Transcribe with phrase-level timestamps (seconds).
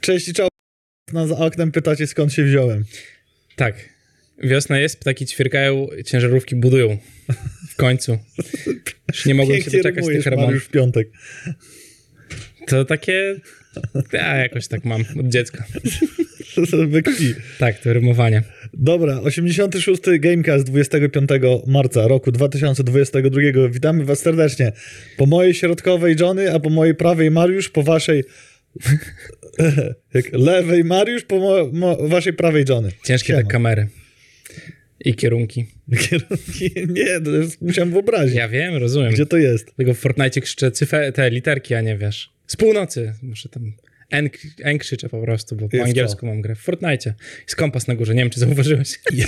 [0.00, 0.48] Cześć i czoło.
[1.12, 2.84] Na za oknem pytacie skąd się wziąłem.
[3.56, 3.88] Tak.
[4.42, 6.98] Wiosna jest, ptaki ćwierkają, ciężarówki budują.
[7.68, 8.18] W końcu.
[9.08, 10.48] Już nie mogłem się doczekać rymujesz, tych remontów.
[10.48, 11.08] Mariusz w piątek.
[12.66, 13.36] To takie...
[14.12, 15.64] Ja jakoś tak mam od dziecka.
[16.88, 17.34] We krwi.
[17.58, 18.42] Tak, to rymowanie.
[18.74, 20.02] Dobra, 86.
[20.18, 21.30] Gamecast 25
[21.66, 23.40] marca roku 2022.
[23.70, 24.72] Witamy was serdecznie.
[25.16, 28.24] Po mojej środkowej Johnny, a po mojej prawej Mariusz, po waszej
[30.14, 32.90] jak lewej Mariusz, po mo, mo, waszej prawej Johnny.
[33.04, 33.42] Ciężkie Siema.
[33.42, 33.88] te kamery.
[35.04, 35.66] I kierunki.
[36.08, 38.36] Kierunki, nie, to jest, musiałem wyobrazić.
[38.36, 39.12] Ja wiem, rozumiem.
[39.12, 39.76] Gdzie to jest?
[39.76, 42.32] Tylko w Fortnite krzyczę cyfę, te literki, a nie wiesz.
[42.46, 43.12] Z północy.
[43.22, 43.72] Muszę tam...
[44.10, 44.28] N,
[44.62, 46.54] N krzyczę po prostu, bo po angielsku mam grę.
[46.54, 47.14] W Fortnite.
[47.42, 49.00] Jest kompas na górze, nie wiem, czy zauważyłeś.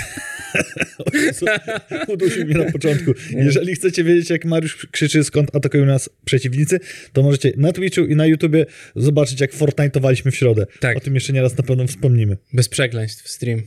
[2.09, 3.13] Udusił mnie na początku.
[3.31, 6.81] Jeżeli chcecie wiedzieć, jak Mariusz krzyczy, skąd atakują nas przeciwnicy,
[7.13, 10.67] to możecie na Twitchu i na YouTubie zobaczyć, jak Fortnite'owaliśmy w środę.
[10.81, 10.97] Tak.
[10.97, 12.37] O tym jeszcze nieraz na pewno wspomnimy.
[12.53, 13.63] Bez przekleństw stream.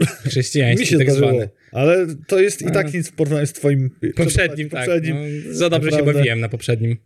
[0.00, 1.30] Mi Chrześcijański się tak zdarzyło.
[1.30, 1.48] zwany.
[1.72, 4.80] Ale to jest i tak nic w porównaniu z twoim Poprzednim, tak.
[4.80, 5.16] poprzednim.
[5.46, 6.18] No, za dobrze się Naprawdę.
[6.18, 6.96] bawiłem na poprzednim.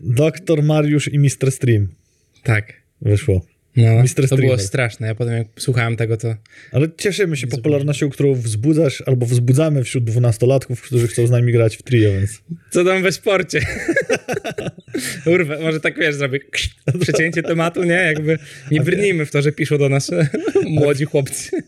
[0.00, 1.50] Doktor Mariusz i Mr.
[1.52, 1.88] Stream
[2.42, 2.81] Tak.
[3.02, 3.46] Wyszło.
[3.76, 5.06] No, to było straszne.
[5.06, 6.34] Ja potem jak słuchałem tego, to
[6.72, 11.76] Ale cieszymy się popularnością, którą wzbudzasz albo wzbudzamy wśród dwunastolatków, którzy chcą z nami grać
[11.76, 13.60] w trio, więc co tam we sporcie?
[15.34, 16.40] Urwę, może tak wiesz, zrobię
[17.00, 17.94] przecięcie tematu, nie?
[17.94, 18.38] Jakby
[18.70, 20.10] nie brnijmy w to, że piszą do nas
[20.64, 21.50] młodzi chłopcy.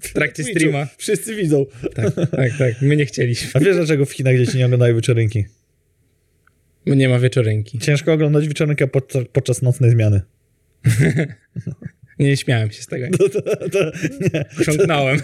[0.00, 0.86] W trakcie streama.
[0.98, 1.66] Wszyscy widzą.
[1.94, 2.74] Tak, tak, tak.
[2.82, 3.50] My nie chcieliśmy.
[3.54, 5.44] A wiesz, dlaczego w Chinach dzieci nie oglądają wieczorynki?
[6.96, 7.78] Nie ma wieczorynki.
[7.78, 10.20] Ciężko oglądać wieczorynkę podczas, podczas nocnej zmiany.
[12.18, 13.18] Nie śmiałem się z tego.
[13.18, 13.28] To,
[13.68, 14.44] to, nie.
[14.58, 15.20] Chrząknąłem.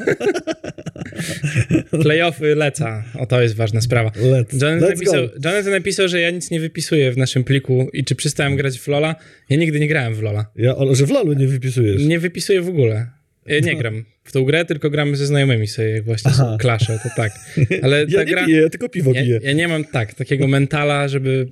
[2.02, 3.04] Playoffy leca.
[3.18, 4.10] O, to jest ważna sprawa.
[4.10, 5.28] Let's, Jonathan let's napisał.
[5.44, 8.88] Jonathan napisał, że ja nic nie wypisuję w naszym pliku i czy przestałem grać w
[8.88, 9.16] Lola.
[9.48, 10.46] Ja nigdy nie grałem w Lola.
[10.56, 12.04] Ja, ale że w LoLu nie wypisujesz.
[12.04, 13.10] Nie wypisuję w ogóle.
[13.46, 16.44] Ja nie gram w tą grę, tylko gramy ze znajomymi sobie, jak właśnie Aha.
[16.52, 17.32] są klasze, to tak.
[17.82, 18.46] Ale ja nie gra...
[18.46, 19.40] piję, ja tylko piwo Ja, piję.
[19.42, 21.48] ja nie mam tak, takiego mentala, żeby,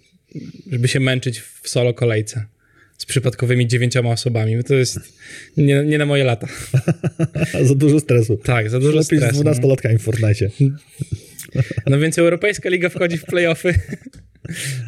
[0.72, 2.44] żeby się męczyć w solo kolejce
[2.99, 4.65] z przypadkowymi dziewięcioma osobami.
[4.65, 4.99] To jest
[5.56, 6.47] nie, nie na moje lata.
[7.69, 8.37] Za dużo stresu.
[8.37, 9.27] Tak, za dużo Lepiej z stresu.
[9.27, 9.33] no.
[9.33, 10.49] dwunastolatkami w Fortnite.
[11.87, 13.75] No więc Europejska Liga wchodzi w playoffy.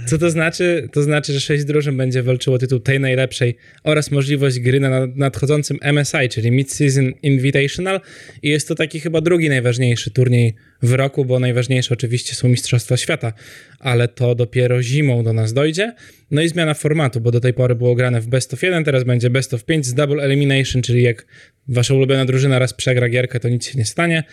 [0.06, 0.88] Co to znaczy?
[0.92, 5.78] To znaczy, że sześć drużyn będzie walczyło tytuł tej najlepszej oraz możliwość gry na nadchodzącym
[5.92, 8.00] MSI, czyli Mid-Season Invitational
[8.42, 12.96] i jest to taki chyba drugi najważniejszy turniej w roku, bo najważniejsze oczywiście są Mistrzostwa
[12.96, 13.32] Świata,
[13.78, 15.92] ale to dopiero zimą do nas dojdzie.
[16.30, 19.04] No i zmiana formatu, bo do tej pory było grane w Best of 1, teraz
[19.04, 21.26] będzie Best of 5 z Double Elimination, czyli jak
[21.68, 24.24] wasza ulubiona drużyna raz przegra gierkę, to nic się nie stanie.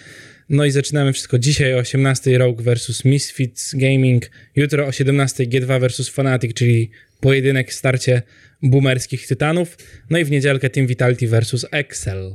[0.49, 5.79] No i zaczynamy wszystko dzisiaj o 18 Rogue versus Misfits Gaming, jutro o 17 G2
[5.79, 8.21] versus Fnatic, czyli pojedynek starcie
[8.63, 9.77] boomerskich tytanów,
[10.09, 12.33] no i w niedzielkę Team Vitality versus Excel.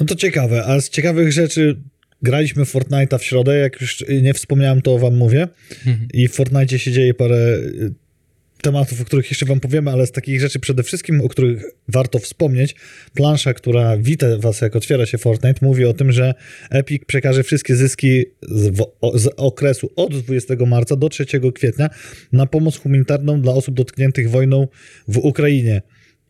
[0.00, 1.76] No to ciekawe, a z ciekawych rzeczy
[2.22, 5.48] graliśmy Fortnite'a w środę, jak już nie wspomniałem, to wam mówię.
[5.86, 6.08] Mhm.
[6.12, 7.58] I w Fortnite się dzieje parę
[8.64, 12.18] tematów, o których jeszcze wam powiemy, ale z takich rzeczy przede wszystkim, o których warto
[12.18, 12.74] wspomnieć,
[13.14, 16.34] plansza, która wita was, jak otwiera się Fortnite, mówi o tym, że
[16.70, 18.76] Epic przekaże wszystkie zyski z,
[19.14, 21.90] z okresu od 20 marca do 3 kwietnia
[22.32, 24.68] na pomoc humanitarną dla osób dotkniętych wojną
[25.08, 25.82] w Ukrainie.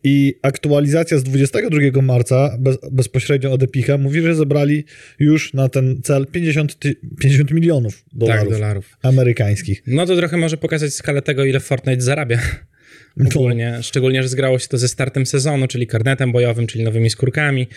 [0.07, 4.83] I aktualizacja z 22 marca bez, bezpośrednio od Epica mówi, że zebrali
[5.19, 8.97] już na ten cel 50, ty, 50 milionów dolarów Tak, dolarów.
[9.01, 9.83] amerykańskich.
[9.87, 12.39] No to trochę może pokazać skalę tego, ile Fortnite zarabia.
[13.35, 17.67] Ogólnie, szczególnie, że zgrało się to ze startem sezonu, czyli karnetem bojowym, czyli nowymi skórkami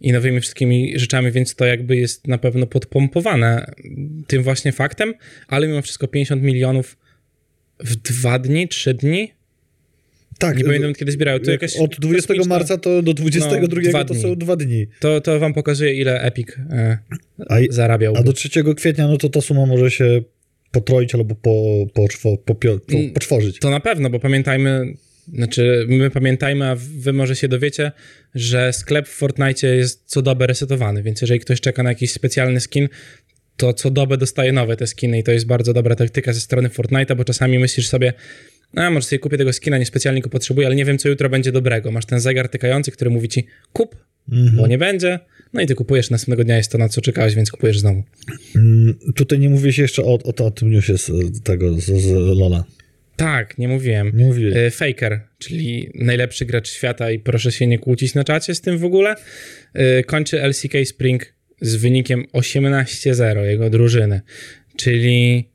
[0.00, 3.72] i nowymi wszystkimi rzeczami, więc to jakby jest na pewno podpompowane
[4.26, 5.14] tym właśnie faktem,
[5.48, 6.96] ale mimo wszystko 50 milionów
[7.80, 9.32] w dwa dni, trzy dni,
[10.48, 13.80] Tak, nie pamiętam kiedy zbierają, to jak jakaś od 20 kosmiczna- marca to do 22
[13.82, 14.86] No, dwa to są dwa dni.
[15.00, 16.98] To, to wam pokazuje, ile Epic e,
[17.48, 18.16] A, zarabiał.
[18.16, 20.22] a do 3 kwietnia, no to ta suma może się
[20.72, 22.78] potroić albo po, po, po, po, po,
[23.14, 23.58] poczworzyć.
[23.58, 24.94] To na pewno, bo pamiętajmy,
[25.34, 27.92] znaczy my pamiętajmy, a wy może się dowiecie,
[28.34, 32.60] że sklep w Fortnite jest co dobę resetowany, więc jeżeli ktoś czeka na jakiś specjalny
[32.60, 32.88] skin,
[33.56, 36.68] to co dobę dostaje nowe te skiny i to jest bardzo dobra taktyka ze strony
[36.68, 38.12] Fortnite'a, bo czasami myślisz sobie,
[38.76, 41.52] a może sobie kupię tego skina, niespecjalnie go potrzebuję, ale nie wiem, co jutro będzie
[41.52, 41.90] dobrego.
[41.90, 43.96] Masz ten zegar tykający, który mówi ci kup,
[44.32, 44.56] Mhm.
[44.56, 45.18] bo nie będzie,
[45.52, 48.02] no i ty kupujesz, następnego dnia jest to, na co czekałeś, więc kupujesz znowu.
[48.56, 51.10] Mm, Tutaj nie mówię się jeszcze o, o, o tym newsie z
[51.42, 52.64] tego, z, z Lola.
[53.16, 54.12] Tak, nie mówiłem.
[54.14, 54.54] Nie mówiłeś.
[54.56, 58.78] E, Faker, czyli najlepszy gracz świata i proszę się nie kłócić na czacie z tym
[58.78, 59.14] w ogóle,
[59.74, 64.20] e, kończy LCK Spring z wynikiem 18-0 jego drużyny,
[64.76, 65.48] czyli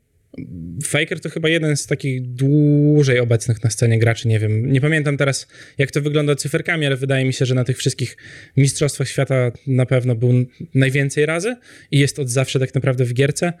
[0.84, 4.72] Faker to chyba jeden z takich dłużej obecnych na scenie graczy, nie wiem.
[4.72, 5.48] Nie pamiętam teraz,
[5.78, 8.16] jak to wygląda cyferkami, ale wydaje mi się, że na tych wszystkich
[8.56, 10.32] mistrzostwach świata na pewno był
[10.74, 11.56] najwięcej razy
[11.90, 13.52] i jest od zawsze tak naprawdę w gierce.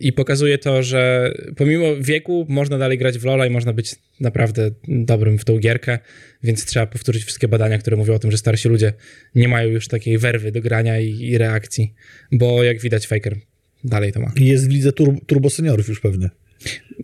[0.00, 4.70] I pokazuje to, że pomimo wieku można dalej grać w LoL'a i można być naprawdę
[4.88, 5.98] dobrym w tą gierkę,
[6.42, 8.92] więc trzeba powtórzyć wszystkie badania, które mówią o tym, że starsi ludzie
[9.34, 11.94] nie mają już takiej werwy do grania i, i reakcji,
[12.32, 13.36] bo jak widać Faker
[13.84, 14.32] dalej to ma.
[14.36, 16.30] I jest w lidze tur turbo seniorów już pewnie.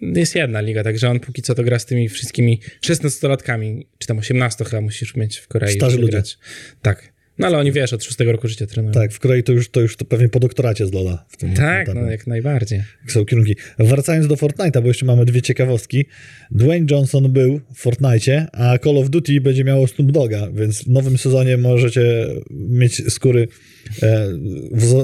[0.01, 4.19] Jest jedna liga, także on póki co to gra z tymi wszystkimi 16-latkami, czy tam
[4.19, 5.75] 18 chyba musisz mieć w Korei.
[5.75, 6.13] Starzy ludzie.
[6.13, 6.39] grać.
[6.83, 7.13] Tak.
[7.39, 8.93] No ale oni wiesz, od szóstego roku życia trenują.
[8.93, 11.25] Tak, w Korei to już, to już to pewnie po doktoracie z Lola.
[11.29, 12.01] W tym Tak, etapie.
[12.01, 12.83] no jak najbardziej.
[13.09, 13.57] Są kierunki.
[13.79, 16.05] Wracając do Fortnite'a, bo jeszcze mamy dwie ciekawostki.
[16.51, 20.89] Dwayne Johnson był w Fortnite'cie, a Call of Duty będzie miało Snoop Doga, więc w
[20.89, 23.49] nowym sezonie możecie mieć skóry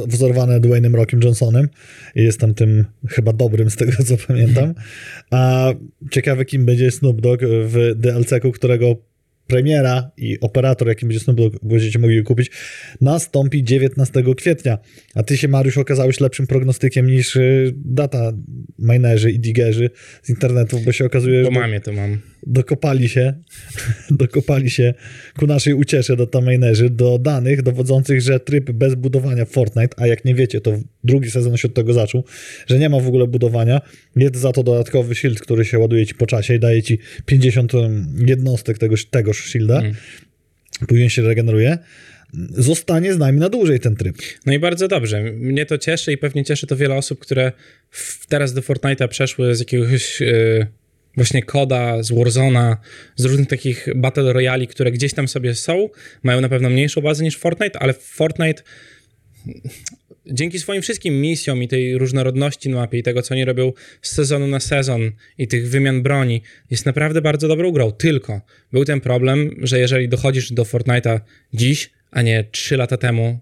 [0.07, 1.69] wzorowane Dwayne'em Rockiem Johnsonem.
[2.15, 4.75] I Jest tam tym chyba dobrym, z tego co pamiętam.
[5.31, 5.73] A
[6.11, 8.97] ciekawe, kim będzie Snoop Dogg w DLC-ku, którego
[9.47, 12.51] premiera i operator, jakim będzie Snoop Dogg, będziecie mogli kupić,
[13.01, 14.79] nastąpi 19 kwietnia.
[15.15, 18.33] A ty się, Mariusz, okazałeś lepszym prognostykiem niż y, data
[18.79, 19.91] minerzy i diggerzy
[20.23, 22.19] z internetów, bo się okazuje, Po że mamie to mam.
[22.47, 23.35] dokopali się,
[24.11, 24.95] dokopali się
[25.39, 30.25] ku naszej uciesze data minerzy do danych dowodzących, że tryb bez budowania Fortnite, a jak
[30.25, 32.25] nie wiecie, to drugi sezon się od tego zaczął,
[32.67, 33.81] że nie ma w ogóle budowania,
[34.17, 37.73] jest za to dodatkowy shield, który się ładuje ci po czasie i daje ci 50
[38.27, 39.07] jednostek tegoż,
[39.37, 39.95] tegoż shielda, Mm.
[40.89, 41.79] później się regeneruje,
[42.51, 44.17] zostanie z nami na dłużej ten tryb.
[44.47, 45.23] No i bardzo dobrze.
[45.23, 47.53] Mnie to cieszy i pewnie cieszy to wiele osób, które
[48.29, 50.67] teraz do Fortnite'a przeszły z jakiegoś e,
[51.17, 52.77] właśnie koda, z Warzona,
[53.17, 55.89] z różnych takich Battle Royali, które gdzieś tam sobie są,
[56.23, 58.63] mają na pewno mniejszą bazę niż Fortnite, ale Fortnite
[60.33, 64.15] dzięki swoim wszystkim misjom i tej różnorodności na mapie i tego, co oni robią z
[64.15, 67.93] sezonu na sezon i tych wymian broni, jest naprawdę bardzo dobrą grą.
[67.93, 68.41] Tylko
[68.73, 71.21] był ten problem, że jeżeli dochodzisz do Fortnite'a
[71.55, 73.39] dziś, a nie 3 lata temu,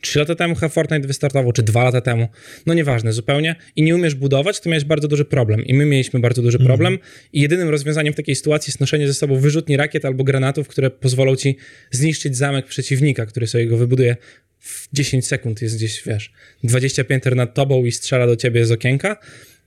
[0.00, 2.28] 3 lata temu chyba Fortnite wystartował, czy 2 lata temu,
[2.66, 5.64] no nieważne zupełnie, i nie umiesz budować, to miałeś bardzo duży problem.
[5.64, 6.98] I my mieliśmy bardzo duży problem.
[7.32, 10.90] I jedynym rozwiązaniem w takiej sytuacji jest noszenie ze sobą wyrzutni rakiet albo granatów, które
[10.90, 11.56] pozwolą ci
[11.90, 14.16] zniszczyć zamek przeciwnika, który sobie go wybuduje
[14.64, 15.62] w 10 sekund.
[15.62, 16.32] Jest gdzieś, wiesz,
[16.64, 19.16] 20 pięter nad tobą i strzela do ciebie z okienka.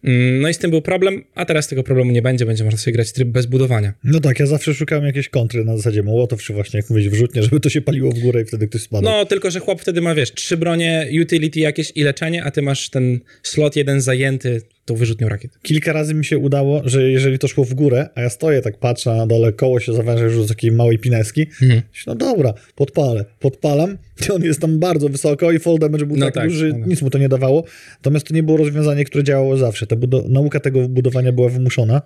[0.03, 2.77] Mm, No i z tym był problem, a teraz tego problemu nie będzie, będzie można
[2.77, 3.93] sobie grać tryb bez budowania.
[4.03, 7.43] No tak, ja zawsze szukałem jakiejś kontry na zasadzie Mołotow, czy właśnie jak mówić wrzutnie,
[7.43, 9.03] żeby to się paliło w górę i wtedy ktoś spadł.
[9.03, 12.61] No, tylko że chłop wtedy ma, wiesz, trzy bronie, utility jakieś i leczenie, a ty
[12.61, 15.51] masz ten slot jeden zajęty tą wyrzutnią rakiet.
[15.63, 18.77] Kilka razy mi się udało, że jeżeli to szło w górę, a ja stoję tak,
[18.77, 21.81] patrzę na dole, koło się zawęża już do takiej małej pineski, Mhm.
[22.07, 23.97] no dobra, podpalę, podpalam
[24.27, 26.85] i on jest tam bardzo wysoko i fall damage był No tak, tak, duży, no.
[26.87, 27.63] nic mu to nie dawało.
[27.99, 29.87] Natomiast to nie było rozwiązanie, które działało zawsze.
[29.87, 29.95] Ta
[30.29, 32.01] nauka tego budowania była wymuszona,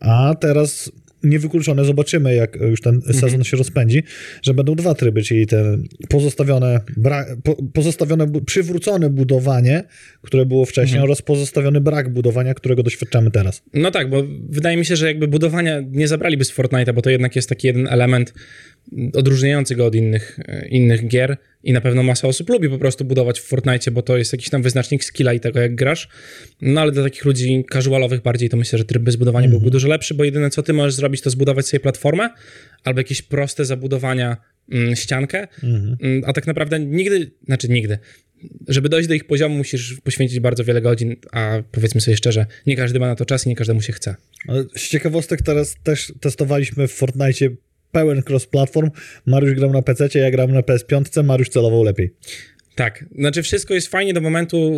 [0.00, 0.92] a teraz
[1.24, 3.14] niewykluczone, zobaczymy jak już ten Mhm.
[3.14, 4.02] sezon się rozpędzi,
[4.42, 9.84] że będą dwa tryby, czyli ten pozostawione, bra- po, pozostawione, przywrócone budowanie,
[10.22, 11.04] które było wcześniej Mhm.
[11.04, 13.62] oraz pozostawiony brak budowania, którego doświadczamy teraz.
[13.74, 17.10] No tak, bo wydaje mi się, że jakby budowania nie zabraliby z Fortnite'a, bo to
[17.10, 18.34] jednak jest taki jeden element
[19.14, 23.04] odróżniający go od innych, e, innych gier i na pewno masa osób lubi po prostu
[23.04, 26.08] budować w Fortnite, bo to jest jakiś tam wyznacznik skilla i tego, jak grasz.
[26.60, 29.88] No ale dla takich ludzi casualowych bardziej to myślę, że tryb bez budowania byłby dużo
[29.88, 32.30] lepszy, bo jedyne co ty możesz zrobić, to zbudować sobie platformę
[32.84, 34.36] albo jakieś proste zabudowania
[34.72, 37.98] mm, ściankę, mm, a tak naprawdę nigdy, znaczy nigdy,
[38.68, 42.76] żeby dojść do ich poziomu, musisz poświęcić bardzo wiele godzin, a powiedzmy sobie szczerze, nie
[42.76, 44.16] każdy ma na to czas i nie każdemu się chce.
[44.48, 47.48] Ale Z ciekawostek teraz też testowaliśmy w Fortnite
[47.92, 48.90] pełen cross-platform.
[49.26, 52.14] Mariusz grał na PC, ja gram na PS5, Mariusz celował lepiej.
[52.74, 54.72] Tak, znaczy wszystko jest fajnie do momentu,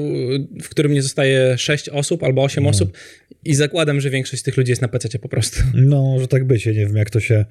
[0.63, 2.97] w którym nie zostaje 6 osób albo 8 osób
[3.45, 5.63] i zakładam, że większość z tych ludzi jest na PC po prostu.
[5.75, 6.67] No, może tak być.
[6.67, 7.45] Ja nie wiem, jak to się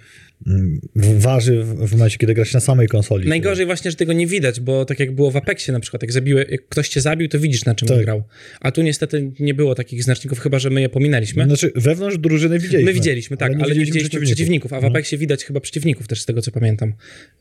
[0.48, 3.30] mm, waży w, momencie, kiedy grać na samej konsoli.
[3.30, 6.12] Najgorzej właśnie, że tego nie widać, bo tak jak było w Apexie na przykład, jak,
[6.12, 8.02] zabiły, jak ktoś cię zabił, to widzisz na czym Tak.
[8.02, 8.24] grał.
[8.62, 11.44] A tu niestety nie było takich znaczników, chyba że my je pominęliśmy.
[11.44, 12.92] Znaczy, wewnątrz drużyny widzieliśmy.
[12.92, 14.74] My widzieliśmy, tak, ale nie widzieliśmy przeciwników.
[14.74, 16.94] a w Apexie widać chyba przeciwników też z tego, co pamiętam,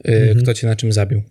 [0.09, 1.23] y, kto cię na czym zabił.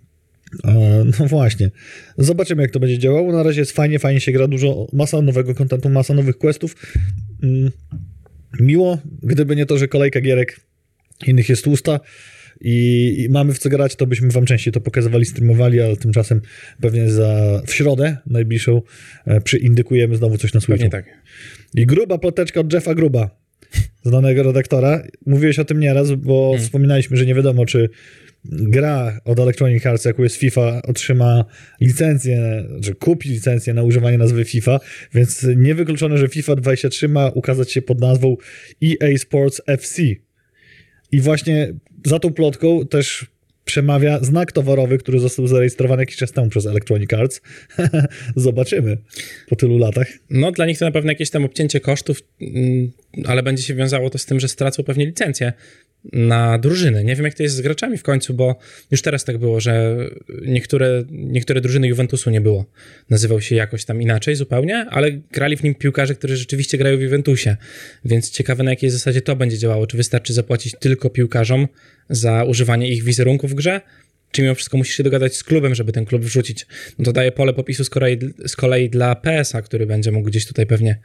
[0.65, 1.72] E, No właśnie.
[2.17, 3.31] Zobaczymy, jak to będzie działało.
[3.31, 6.75] Na razie jest fajnie, fajnie się gra, dużo, masa nowego kontentu, masa nowych questów.
[7.43, 7.72] Mm,
[8.60, 10.60] Miło, gdyby nie to, że kolejka gierek
[11.27, 12.00] innych jest tłusta
[12.62, 16.41] i, i mamy w co grać, to byśmy wam częściej to pokazywali, streamowali, ale tymczasem
[16.81, 18.81] pewnie za w środę najbliższą
[19.25, 20.74] e, przyindykujemy znowu coś na Switchu.
[20.74, 21.05] Pewnie tak.
[21.75, 23.29] I gruba ploteczka od Jeffa Gruba,
[24.05, 25.03] znanego redaktora.
[25.25, 26.65] Mówiłeś o tym nieraz, bo Hmm.
[26.65, 27.89] wspominaliśmy, że nie wiadomo, czy
[28.45, 31.45] gra od Electronic Arts, jaką jest FIFA, otrzyma
[31.81, 34.79] licencję, że kupi licencję na używanie nazwy FIFA,
[35.13, 38.38] więc niewykluczone, że FIFA 23 ma ukazać się pod nazwą
[38.83, 40.01] EA Sports FC.
[41.12, 41.74] I właśnie
[42.05, 43.25] za tą plotką też
[43.65, 47.41] przemawia znak towarowy, który został zarejestrowany jakiś czas temu przez Electronic Arts.
[48.36, 48.98] Zobaczymy
[49.50, 50.07] po tylu latach.
[50.29, 52.91] No, dla nich to na pewno jakieś tam obcięcie kosztów, mm,
[53.25, 55.53] ale będzie się wiązało to z tym, że stracą pewnie licencję
[56.13, 57.03] na drużyny.
[57.03, 58.55] Nie wiem, jak to jest z graczami w końcu, bo
[58.91, 59.98] już teraz tak było, że
[60.46, 62.65] niektóre, niektóre drużyny Juventusu nie było.
[63.10, 67.01] Nazywał się jakoś tam inaczej zupełnie, ale grali w nim piłkarze, którzy rzeczywiście grają w
[67.01, 67.58] Juventusie.
[68.05, 69.88] Więc ciekawe, na jakiej zasadzie to będzie działało.
[69.88, 71.67] Czy wystarczy zapłacić tylko piłkarzom
[72.10, 73.81] za używanie ich wizerunku w grze,
[74.31, 76.67] czy mimo wszystko musisz się dogadać z klubem, żeby ten klub wrzucić.
[77.00, 80.46] No to daje pole popisu z kolei, z kolei dla PS-a, który będzie mógł gdzieś
[80.46, 81.00] tutaj pewnie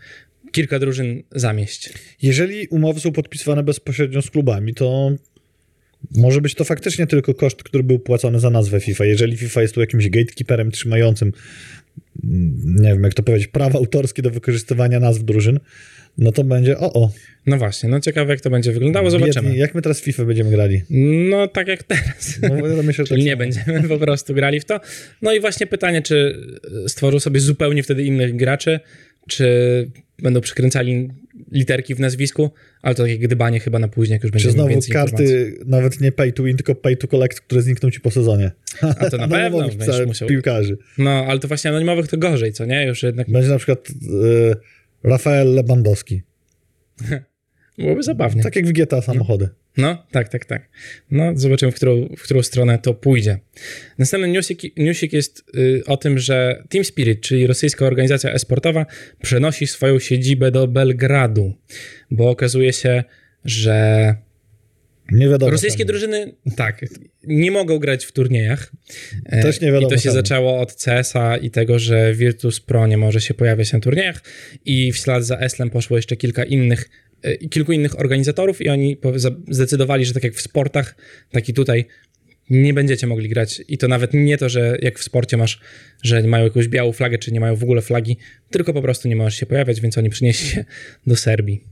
[0.56, 1.92] kilka drużyn zamieść.
[2.22, 5.12] Jeżeli umowy są podpisywane bezpośrednio z klubami, to
[6.16, 9.04] może być to faktycznie tylko koszt, który był płacony za nazwę FIFA.
[9.04, 11.32] Jeżeli FIFA jest tu jakimś gatekeeperem trzymającym,
[12.64, 15.60] nie wiem jak to powiedzieć, prawa autorskie do wykorzystywania nazw drużyn,
[16.18, 17.12] no to będzie o o.
[17.46, 19.42] No właśnie, no ciekawe jak to będzie wyglądało, zobaczymy.
[19.42, 20.82] Biedni, jak my teraz w FIFA będziemy grali?
[21.30, 22.38] No tak jak teraz.
[22.42, 24.80] No, myślę, że Czyli tak nie będziemy po prostu grali w to.
[25.22, 26.40] No i właśnie pytanie, czy
[26.88, 28.80] stworzą sobie zupełnie wtedy innych graczy,
[29.28, 29.90] czy
[30.23, 31.09] będą przykręcali
[31.52, 32.50] literki w nazwisku,
[32.83, 35.16] ale to takie gdybanie chyba na później, jak już będzie znowu więcej informacji.
[35.16, 38.50] karty, nawet nie pay to win, tylko pay to collect, które znikną ci po sezonie.
[38.83, 40.28] A to na pewno Anonimowych będziesz musiał.
[40.28, 40.78] piłkarzy.
[40.99, 42.87] No, ale to właśnie anonimowych to gorzej, co nie?
[42.87, 46.23] Już jednak Będzie na przykład e, Rafael Lewandowski.
[47.78, 48.42] byłoby zabawnie.
[48.42, 49.49] Tak jak w GTA samochody.
[49.76, 50.68] No, tak, tak, tak.
[51.11, 53.38] No, zobaczymy, w którą, w którą stronę to pójdzie.
[53.99, 58.87] Następny newsik, newsik jest y, o tym, że Team Spirit, czyli rosyjska organizacja esportowa,
[59.23, 61.52] przenosi swoją siedzibę do Belgradu,
[62.11, 63.04] bo okazuje się,
[63.45, 64.14] że
[65.12, 65.52] Nie wiadomo.
[65.52, 66.85] rosyjskie drużyny, tak,
[67.25, 68.73] nie mogą grać w turniejach.
[69.26, 72.87] E, Też nie wiadomo I to się zaczęło od CS-a i tego, że Virtus Pro
[72.87, 74.23] nie może się pojawiać na turniejach
[74.64, 76.88] i w ślad za Eslem poszło jeszcze kilka innych,
[77.40, 78.96] i kilku innych organizatorów i oni
[79.49, 80.96] zdecydowali, że tak jak w sportach,
[81.30, 81.85] tak i tutaj
[82.50, 83.62] nie będziecie mogli grać.
[83.68, 85.61] I to nawet nie to, że jak w sporcie masz,
[86.02, 88.16] że mają jakąś białą flagę, czy nie mają w ogóle flagi,
[88.50, 90.64] tylko po prostu nie możesz się pojawiać, więc oni przynieśli się
[91.06, 91.64] do Serbii.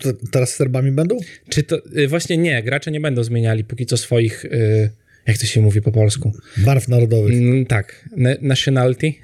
[0.00, 1.18] To- Teraz z Serbami będą?
[1.48, 4.90] Czy to y, właśnie nie, gracze nie będą zmieniali póki co swoich, y,
[5.26, 6.32] jak to się mówi po polsku?
[6.56, 7.32] Barw narodowych.
[7.34, 9.12] Mm, tak, na- nationality.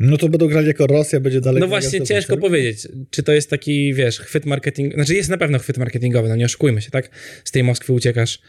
[0.00, 1.60] No to będą grali jako Rosja, będzie dalej.
[1.60, 5.58] no właśnie, ciężko powiedzieć, czy to jest taki, wiesz, chwyt marketing, znaczy jest na pewno
[5.58, 7.10] chwyt marketingowy, no nie oszukujmy się, tak?
[7.44, 8.40] Z tej Moskwy uciekasz y,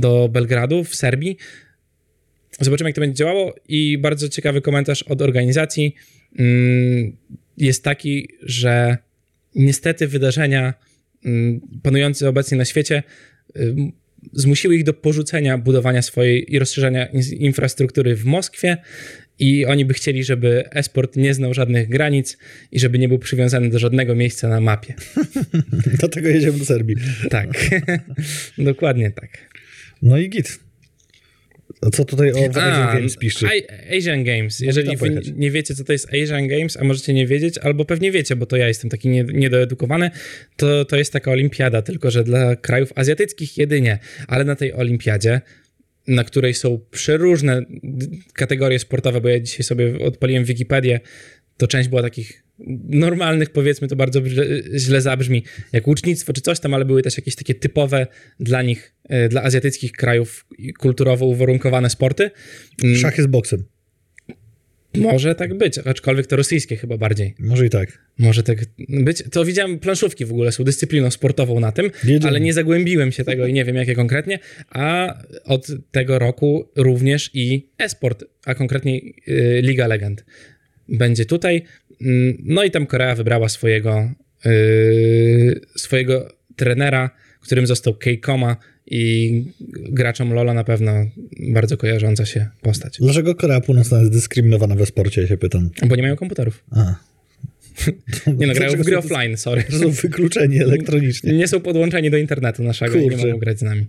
[0.00, 1.36] do Belgradu w Serbii.
[2.60, 5.94] Zobaczymy, jak to będzie działało i bardzo ciekawy komentarz od organizacji
[6.38, 7.16] mm,
[7.58, 8.98] jest taki, że
[9.54, 10.74] niestety wydarzenia
[11.24, 13.02] mm, panujące obecnie na świecie
[14.32, 18.76] zmusiły ich do porzucenia budowania swojej i rozszerzania in- infrastruktury w Moskwie
[19.38, 22.38] i oni by chcieli, żeby esport nie znał żadnych granic
[22.72, 24.94] i żeby nie był przywiązany do żadnego miejsca na mapie.
[26.00, 26.96] Dlatego jedziemy do Serbii.
[27.30, 27.48] Tak,
[28.58, 29.38] dokładnie tak.
[30.02, 30.58] No i git.
[31.82, 33.46] A co tutaj o Asian Games piszczy?
[33.46, 34.60] A- Asian Games.
[34.60, 34.90] Jeżeli
[35.36, 38.46] nie wiecie, co to jest Asian Games, a możecie nie wiedzieć, albo pewnie wiecie, bo
[38.46, 40.10] to ja jestem taki nie- niedoedukowany,
[40.56, 43.98] to, to jest taka olimpiada, tylko że dla krajów azjatyckich jedynie.
[44.28, 45.40] Ale na tej olimpiadzie,
[46.08, 47.62] na której są przeróżne
[48.32, 51.00] kategorie sportowe, bo ja dzisiaj sobie odpaliłem Wikipedię,
[51.56, 52.42] to część była takich
[52.88, 54.22] normalnych, powiedzmy, to bardzo
[54.76, 58.06] źle, zabrzmi, jak łucznictwo czy coś tam, ale były też jakieś takie typowe
[58.40, 60.46] dla nich, e, dla azjatyckich krajów
[60.78, 62.30] kulturowo uwarunkowane sporty.
[62.84, 63.64] Mm, Szachy z boksem.
[64.96, 67.34] Może tak być, aczkolwiek to rosyjskie chyba bardziej.
[67.38, 67.98] Może i tak.
[68.18, 69.22] Może tak być.
[69.32, 72.28] To widziałem, planszówki w ogóle są dyscypliną sportową na tym, Jedziemy.
[72.28, 74.38] ale nie zagłębiłem się tego i nie wiem jakie konkretnie.
[74.70, 80.24] A od tego roku również i e-sport, a konkretnie y, Liga Legend
[80.88, 81.62] będzie tutaj.
[82.02, 84.10] Mm, No i tam Korea wybrała swojego,
[84.46, 87.10] y, swojego trenera,
[87.46, 90.92] którym został Keikoma i graczom Lola na pewno
[91.52, 92.98] bardzo kojarząca się postać.
[93.00, 95.70] Dlaczego Korea Północna jest dyskryminowana we sporcie, ja się pytam.
[95.86, 96.64] Bo nie mają komputerów.
[96.70, 96.94] A.
[98.38, 99.64] Nie no, grają w gry offline, sorry.
[99.68, 101.32] Że są wykluczeni elektronicznie.
[101.32, 103.26] Nie są podłączeni do internetu naszego i nie Kurczę.
[103.26, 103.86] mogą grać z nami.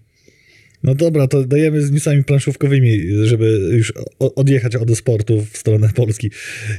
[0.84, 6.32] No dobra, to dajemy z newsami planszówkowymi, żeby już odjechać od sportu w stronę Polski.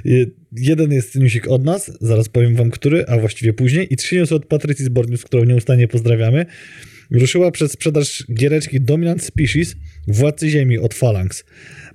[0.07, 3.93] Y, Jeden jest newsik od nas, zaraz powiem wam który, a właściwie później.
[3.93, 6.47] I trzy newsy od Patrycji z Bornius, którą nieustannie pozdrawiamy.
[7.11, 9.77] Ruszyła przez sprzedaż giereczki Dominant Species
[10.09, 11.45] Władcy Ziemi od Phalanx.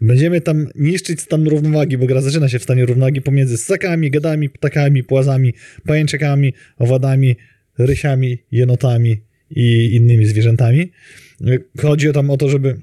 [0.02, 4.50] Będziemy tam niszczyć stan równowagi, bo gra zaczyna się w stanie równowagi pomiędzy ssakami, gadami,
[4.50, 5.54] ptakami, płazami,
[5.86, 7.36] pajęczykami, owadami,
[7.78, 10.92] rysiami, jenotami i innymi zwierzętami.
[11.82, 12.78] Chodzi tam o to, żeby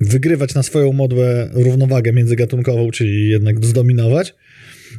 [0.00, 4.34] wygrywać na swoją modłę równowagę międzygatunkową, czyli jednak zdominować.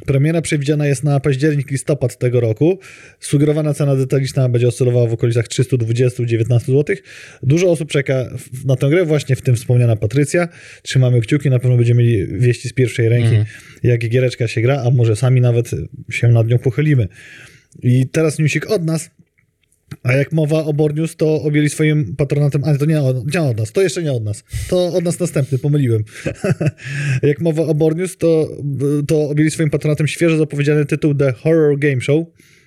[0.06, 2.78] Premiera przewidziana jest na październik, listopad tego roku.
[3.20, 6.96] Sugerowana cena detaliczna będzie oscylowała w okolicach 320-19 zł.
[7.42, 8.28] Dużo osób czeka
[8.64, 10.48] na tę grę, właśnie w tym wspomniana Patrycja.
[10.82, 13.44] Trzymamy kciuki, na pewno będziemy mieli wieści z pierwszej ręki, mm.
[13.82, 15.70] jak giereczka się gra, a może sami nawet
[16.10, 17.08] się nad nią pochylimy.
[17.82, 19.10] I teraz newsik od nas.
[20.02, 22.64] A jak mowa o Bornius, to objęli swoim patronatem.
[22.64, 23.02] A to nie,
[23.34, 24.44] nie od nas, to jeszcze nie od nas.
[24.68, 26.04] To od nas następny, pomyliłem.
[27.22, 28.48] jak mowa o Bornius, to,
[29.08, 32.26] to objęli swoim patronatem świeżo zapowiedziany tytuł The Horror Game Show.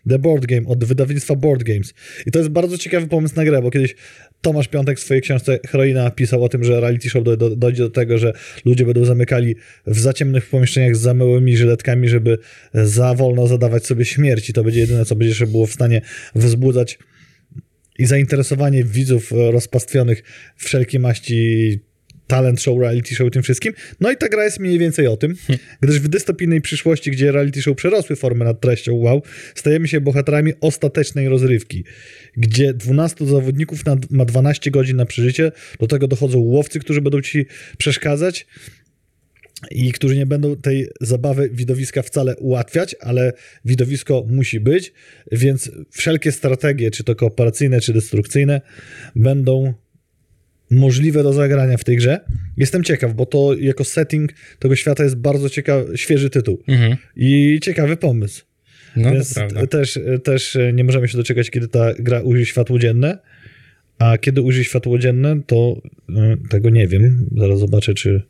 [0.10, 1.94] The Board Game od wydawnictwa Board Games.
[2.26, 3.96] I to jest bardzo ciekawy pomysł na grę, bo kiedyś
[4.42, 7.84] Tomasz Piątek w swojej książce Heroina pisał o tym, że reality show do, do, dojdzie
[7.84, 8.34] do tego, że
[8.66, 9.56] ludzie będą zamykali
[9.88, 12.38] w zaciemnych pomieszczeniach z zamyłymi żyletkami, żeby
[12.74, 14.50] za wolno zadawać sobie śmierć.
[14.50, 16.02] I to będzie jedyne, co będzie jeszcze było w stanie
[16.36, 17.00] wzbudzać
[18.00, 20.24] i zainteresowanie widzów rozpastwionych
[20.58, 21.80] wszelkiej maści
[22.28, 23.74] talent show, reality show, tym wszystkim.
[24.00, 25.66] No i ta gra jest mniej więcej o tym, hmm.
[25.82, 29.22] gdyż w dystopijnej przyszłości, gdzie reality show przerosły formę nad treścią wow,
[29.56, 31.84] stajemy się bohaterami ostatecznej rozrywki,
[32.38, 37.46] gdzie 12 zawodników ma 12 godzin na przeżycie, do tego dochodzą łowcy, którzy będą ci
[37.78, 38.48] przeszkadzać,
[39.72, 43.34] i którzy nie będą tej zabawy widowiska wcale ułatwiać, ale
[43.66, 44.94] widowisko musi być,
[45.32, 48.62] więc wszelkie strategie, czy to kooperacyjne, czy destrukcyjne,
[49.16, 49.74] będą
[50.72, 52.20] możliwe do zagrania w tej grze.
[52.58, 56.96] Jestem ciekaw, bo to jako setting tego świata jest bardzo ciekawy, świeży tytuł mhm.
[57.16, 58.46] i ciekawy pomysł.
[58.96, 63.18] No, Więc też, też nie możemy się doczekać, kiedy ta gra ujrzy światło dzienne,
[64.00, 67.30] a kiedy ujrzy światło dzienne, to e, tego nie wiem.
[67.38, 68.22] Zaraz zobaczę, czy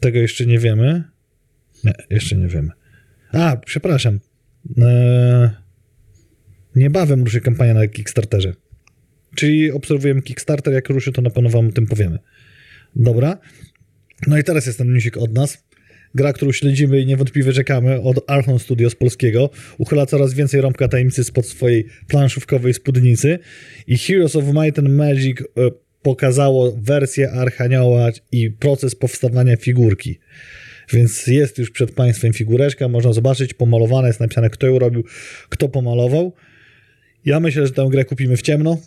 [0.00, 1.04] tego jeszcze nie wiemy.
[1.84, 2.70] Nie, jeszcze nie wiemy.
[3.32, 4.20] A, przepraszam.
[4.78, 5.50] Eee,
[6.76, 8.52] niebawem ruszy kampania na Kickstarterze.
[9.34, 12.18] Czyli obserwujemy Kickstarter, jak ruszy, to na pewno wam o tym powiemy.
[12.96, 13.38] Dobra.
[14.26, 15.68] No i teraz jest ten newsik od nas.
[16.14, 21.24] Gra, którą śledzimy i niewątpliwie czekamy od Archon Studios polskiego, uchyla coraz więcej rąbka tajemnicy
[21.24, 23.38] spod swojej planszówkowej spódnicy
[23.86, 25.44] i Heroes of Might and Magic e,
[26.02, 30.18] pokazało wersję Archanioła i proces powstawania figurki.
[30.92, 35.04] Więc jest już przed Państwem figureczka, można zobaczyć, pomalowane jest napisane, kto ją robił,
[35.48, 36.32] kto pomalował.
[37.24, 38.78] Ja myślę, że tę grę kupimy w ciemno.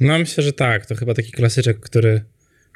[0.00, 0.86] No myślę, że tak.
[0.86, 2.20] To chyba taki klasyczek, który,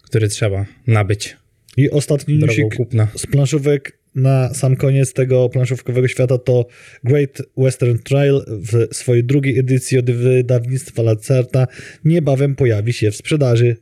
[0.03, 1.37] który trzeba nabyć.
[1.77, 2.77] I ostatni newsik
[3.16, 6.66] z planszówek na sam koniec tego planszówkowego świata to
[7.05, 11.66] Great Western Trail w swojej drugiej edycji od wydawnictwa Lacerta
[12.05, 13.76] niebawem pojawi się w sprzedaży.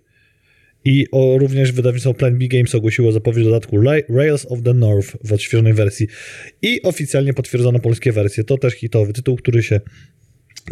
[0.85, 5.33] I o, również wydawnictwo Plan B Games ogłosiło zapowiedź dodatku Rails of the North w
[5.33, 6.07] odświeżonej wersji.
[6.63, 8.45] I oficjalnie potwierdzono polskie wersje.
[8.45, 9.81] To też hitowy tytuł, który się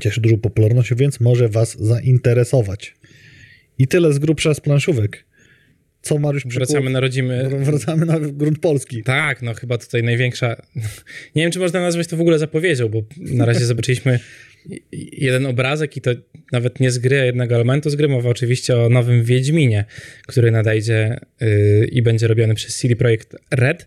[0.01, 2.95] cieszy dużą popularnością, więc może Was zainteresować.
[3.79, 5.25] I tyle z grubsza z planszówek.
[6.03, 6.67] Co Mariusz przykuł?
[6.67, 7.51] Wracamy na rodzimy...
[7.59, 9.03] Wracamy na grunt polski.
[9.03, 10.57] Tak, no chyba tutaj największa...
[11.37, 14.21] Nie wiem, czy można nazwać to w ogóle zapowiedzią, bo na razie zobaczyliśmy
[14.93, 16.11] jeden obrazek i to
[16.53, 18.09] nawet nie z gry, a jednego elementu z gry.
[18.09, 19.85] Mowa oczywiście o nowym Wiedźminie,
[20.27, 23.87] który nadejdzie yy, i będzie robiony przez CD Projekt Red.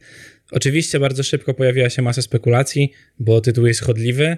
[0.51, 4.37] Oczywiście bardzo szybko pojawiła się masa spekulacji, bo tytuł jest chodliwy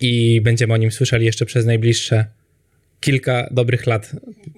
[0.00, 2.24] i będziemy o nim słyszeli jeszcze przez najbliższe
[3.02, 4.12] kilka dobrych lat,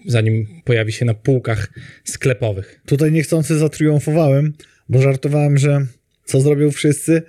[0.07, 1.71] zanim pojawi się na półkach
[2.05, 2.81] sklepowych.
[2.87, 4.53] Tutaj niechcący zatriumfowałem,
[4.89, 5.87] bo żartowałem, że
[6.25, 7.23] co zrobią wszyscy,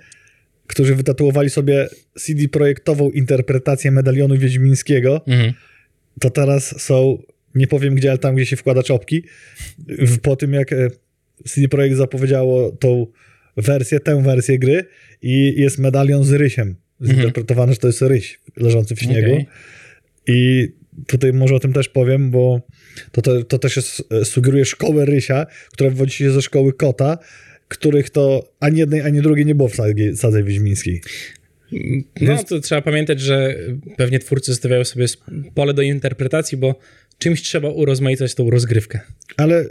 [0.66, 5.52] którzy wytatuowali sobie CD projektową interpretację medalionu wiedźmińskiego, mhm.
[6.20, 7.22] to teraz są,
[7.54, 9.22] nie powiem gdzie, ale tam, gdzie się wkłada czopki,
[10.22, 10.90] po tym jak e,
[11.44, 13.06] CD Projekt zapowiedziało tą
[13.56, 14.84] wersję, tę wersję gry
[15.22, 17.74] i jest medalion z rysiem zinterpretowane, mhm.
[17.74, 19.32] że to jest ryś leżący w śniegu.
[19.32, 19.46] Okay.
[20.26, 20.68] I
[21.06, 22.60] tutaj może o tym też powiem, bo
[23.12, 27.18] to, to, to też jest, e, sugeruje szkołę rysia, która wywodzi się ze szkoły kota,
[27.68, 31.00] których to ani jednej, ani drugiej nie było w sadze, sadze wiedźmińskiej.
[31.72, 31.80] No,
[32.20, 32.44] Więc...
[32.44, 33.56] to trzeba pamiętać, że
[33.96, 35.06] pewnie twórcy zostawiają sobie
[35.54, 36.78] pole do interpretacji, bo
[37.18, 39.00] czymś trzeba urozmaicać tą rozgrywkę.
[39.36, 39.64] Ale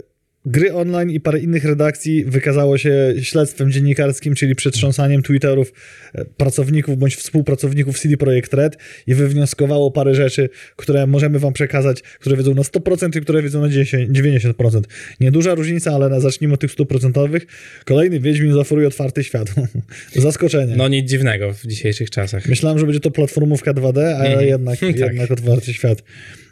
[0.46, 5.72] Gry online i parę innych redakcji wykazało się śledztwem dziennikarskim, czyli przetrząsaniem Twitterów
[6.14, 12.02] e, pracowników bądź współpracowników CD Projekt Red i wywnioskowało parę rzeczy, które możemy wam przekazać,
[12.02, 14.80] które wiedzą na 100% i które wiedzą na 90%.
[15.20, 17.40] Nieduża różnica, ale zacznijmy od tych 100%.
[17.84, 19.54] Kolejny Wiedźmin zaoferuje otwarty świat.
[20.16, 20.76] Zaskoczenie.
[20.76, 22.48] No nic dziwnego w dzisiejszych czasach.
[22.48, 24.46] Myślałem, że będzie to platformówka 2D, ale mm.
[24.46, 24.96] jednak, tak.
[24.96, 26.02] jednak otwarty świat.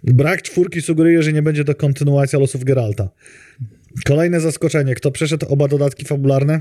[0.05, 3.09] Brak czwórki sugeruje, że nie będzie to kontynuacja losów Geralta.
[4.05, 4.95] Kolejne zaskoczenie.
[4.95, 6.61] Kto przeszedł oba dodatki fabularne?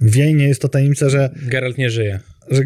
[0.00, 1.30] Wie, nie jest to tajemnica, że...
[1.46, 2.20] Geralt nie żyje.
[2.50, 2.62] Że...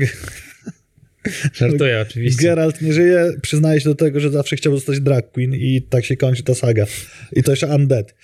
[1.52, 2.42] Żartuję oczywiście.
[2.42, 6.04] Geralt nie żyje, przyznaje się do tego, że zawsze chciał zostać drag queen i tak
[6.04, 6.86] się kończy ta saga.
[7.32, 8.14] I to jeszcze Undead.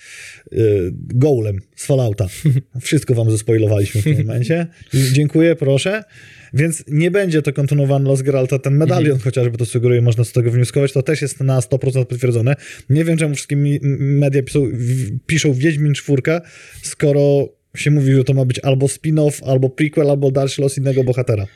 [0.53, 2.27] Y, Golem z Fallouta.
[2.81, 4.67] Wszystko wam zespoilowaliśmy w tym momencie.
[4.93, 6.03] Dziękuję, proszę.
[6.53, 8.59] Więc nie będzie to kontynuowany los Geralta.
[8.59, 9.23] Ten medalion Mhm.
[9.23, 10.93] chociażby to sugeruje, można z tego wnioskować.
[10.93, 12.55] To też jest na 100% potwierdzone.
[12.89, 13.55] Nie wiem, czemu wszystkie
[13.99, 14.71] media piszą,
[15.25, 16.41] piszą Wiedźmin czwórka,
[16.81, 21.03] skoro się mówi, że to ma być albo spin-off, albo prequel, albo dalszy los innego
[21.03, 21.47] bohatera.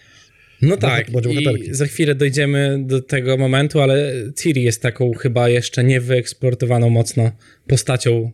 [0.61, 5.83] No tak, i za chwilę dojdziemy do tego momentu, ale Ciri jest taką chyba jeszcze
[5.83, 7.31] niewyeksploatowaną mocno
[7.67, 8.31] postacią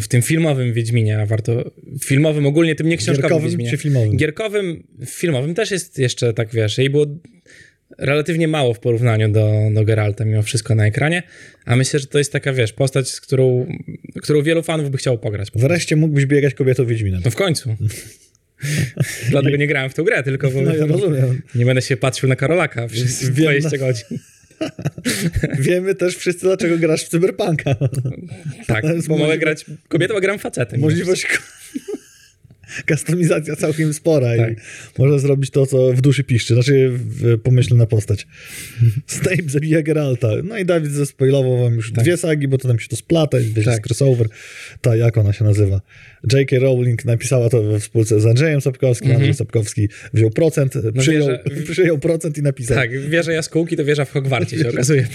[0.00, 1.70] w tym filmowym Wiedźminie, a warto...
[2.04, 3.70] Filmowym ogólnie, tym nie książkowym Gierkowym Wiedźminie.
[3.70, 4.16] czy filmowym?
[4.16, 7.06] Gierkowym, filmowym też jest jeszcze tak, wiesz, jej było
[7.98, 11.22] relatywnie mało w porównaniu do, do Geralta mimo wszystko na ekranie,
[11.64, 13.66] a myślę, że to jest taka, wiesz, postać, z którą,
[14.22, 15.48] którą wielu fanów by chciało pograć.
[15.54, 17.22] Wreszcie mógłbyś biegać kobietą Wiedźminem.
[17.24, 17.76] No w końcu.
[19.30, 21.42] Dlatego nie grałem w tą grę, tylko bo No ja rozumiem.
[21.54, 24.18] nie będę się patrzył na Karolaka przez Wiem, 20 godzin.
[25.58, 27.74] Wiemy też wszyscy, dlaczego grasz w Cyberpunka.
[28.66, 30.80] Tak, bo mogę grać kobietą, a gram facetem.
[30.80, 31.26] Możliwość...
[32.88, 34.52] Kustomizacja całkiem spora Tak.
[34.52, 34.54] i
[34.98, 36.54] można zrobić to, co w duszy piszczy.
[36.54, 38.26] Znaczy w pomyślna postać.
[39.06, 40.28] Snape zabija Geralta.
[40.44, 43.70] No i Dawid zespoilował wam już dwie sagi, bo to tam się to splata, wiecie,
[43.70, 43.86] Tak.
[43.86, 44.26] crossover.
[44.80, 45.80] Ta, jak ona się nazywa?
[46.32, 46.58] J.K.
[46.58, 49.12] Rowling napisała to we współce z Andrzejem Sapkowskim.
[49.12, 52.76] Andrzej Sapkowski wziął procent, przyjął, wie, że- przyjął procent i napisał.
[52.76, 55.06] Tak, wieża jaskółki to wieża w Hogwarcie się okazuje.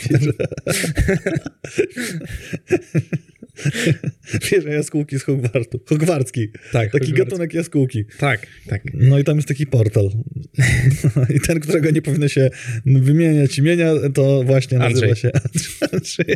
[4.51, 5.79] Wierzę jaskółki z Hogwartu.
[5.89, 6.47] Hogwarcki.
[6.71, 7.13] Tak, Taki Hogwarcki.
[7.13, 8.05] gatunek jaskółki.
[8.19, 8.81] Tak, tak.
[8.93, 10.09] No i tam jest taki portal.
[11.35, 12.49] I ten, którego nie powinno się
[12.85, 15.15] wymieniać imienia, to właśnie nazywa Andrzej.
[15.15, 15.31] się
[15.93, 16.35] Andrzej.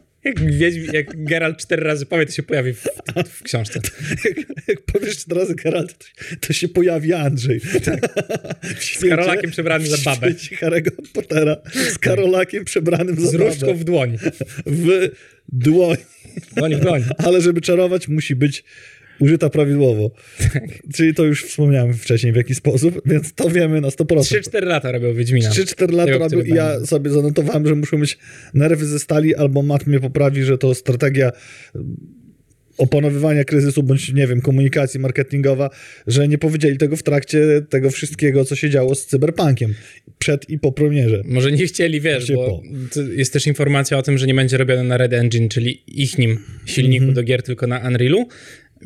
[0.28, 2.86] Jak, Wiedźmi, jak Geralt cztery razy powie, to się pojawi w,
[3.28, 3.80] w książce.
[4.24, 4.36] Jak,
[4.68, 7.60] jak powiesz teraz Geralt, to, to się pojawi Andrzej.
[8.78, 10.34] W Z Karolakiem przebrany za babę.
[10.34, 11.56] W świecie Harry'ego Pottera
[11.92, 13.78] z Karolakiem przebranym za Z różdżką babę.
[13.78, 14.18] w dłoń.
[14.66, 15.08] W
[15.52, 15.96] dłoń.
[16.56, 17.04] Dłoń w dłoń.
[17.26, 18.64] Ale żeby czarować, musi być
[19.20, 20.10] użyta prawidłowo.
[20.52, 20.62] Tak.
[20.94, 24.04] Czyli to już wspomniałem wcześniej w jaki sposób, więc to wiemy na 100%.
[24.04, 25.50] 3-4 lata robią Wiedźmina.
[25.50, 28.18] 3-4 lata Tego robił i ja sobie zanotowałem, że muszą mieć
[28.54, 31.32] nerwy ze stali, albo Matt mnie poprawi, że to strategia
[31.74, 31.96] mm,
[32.78, 35.70] opanowywania kryzysu, bądź nie wiem, komunikacji marketingowa,
[36.06, 39.74] że nie powiedzieli tego w trakcie tego wszystkiego, co się działo z cyberpunkiem.
[40.18, 41.22] Przed i po premierze.
[41.24, 42.62] Może nie chcieli, wiesz, bo
[43.16, 46.38] jest też informacja o tym, że nie będzie robione na Red Engine, czyli ich nim
[46.66, 47.14] silniku Mhm.
[47.14, 48.28] do gier, tylko na Unrealu.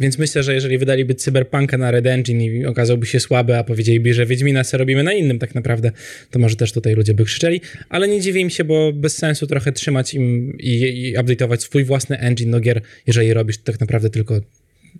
[0.01, 4.15] Więc myślę, że jeżeli wydaliby Cyberpunka na Red Engine i okazałby się słaby, a powiedzieliby,
[4.15, 5.93] że Wiedźmina se robimy na innym tak naprawdę,
[6.31, 7.61] to może też tutaj ludzie by krzyczeli.
[7.89, 11.85] Ale nie dziwię im się, bo bez sensu trochę trzymać im i, i update'ować swój
[11.85, 14.41] własny engine do gier, jeżeli robisz tak naprawdę tylko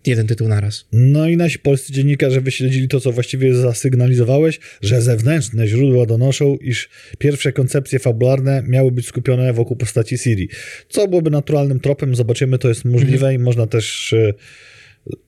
[0.07, 0.85] jeden tytuł naraz.
[0.93, 6.89] No i nasi polscy dziennikarze wyśledzili to, co właściwie zasygnalizowałeś, że zewnętrzne źródła donoszą, iż
[7.19, 10.49] pierwsze koncepcje fabularne miały być skupione wokół postaci Siri.
[10.89, 14.35] Co byłoby naturalnym tropem, zobaczymy, to jest możliwe i można też e,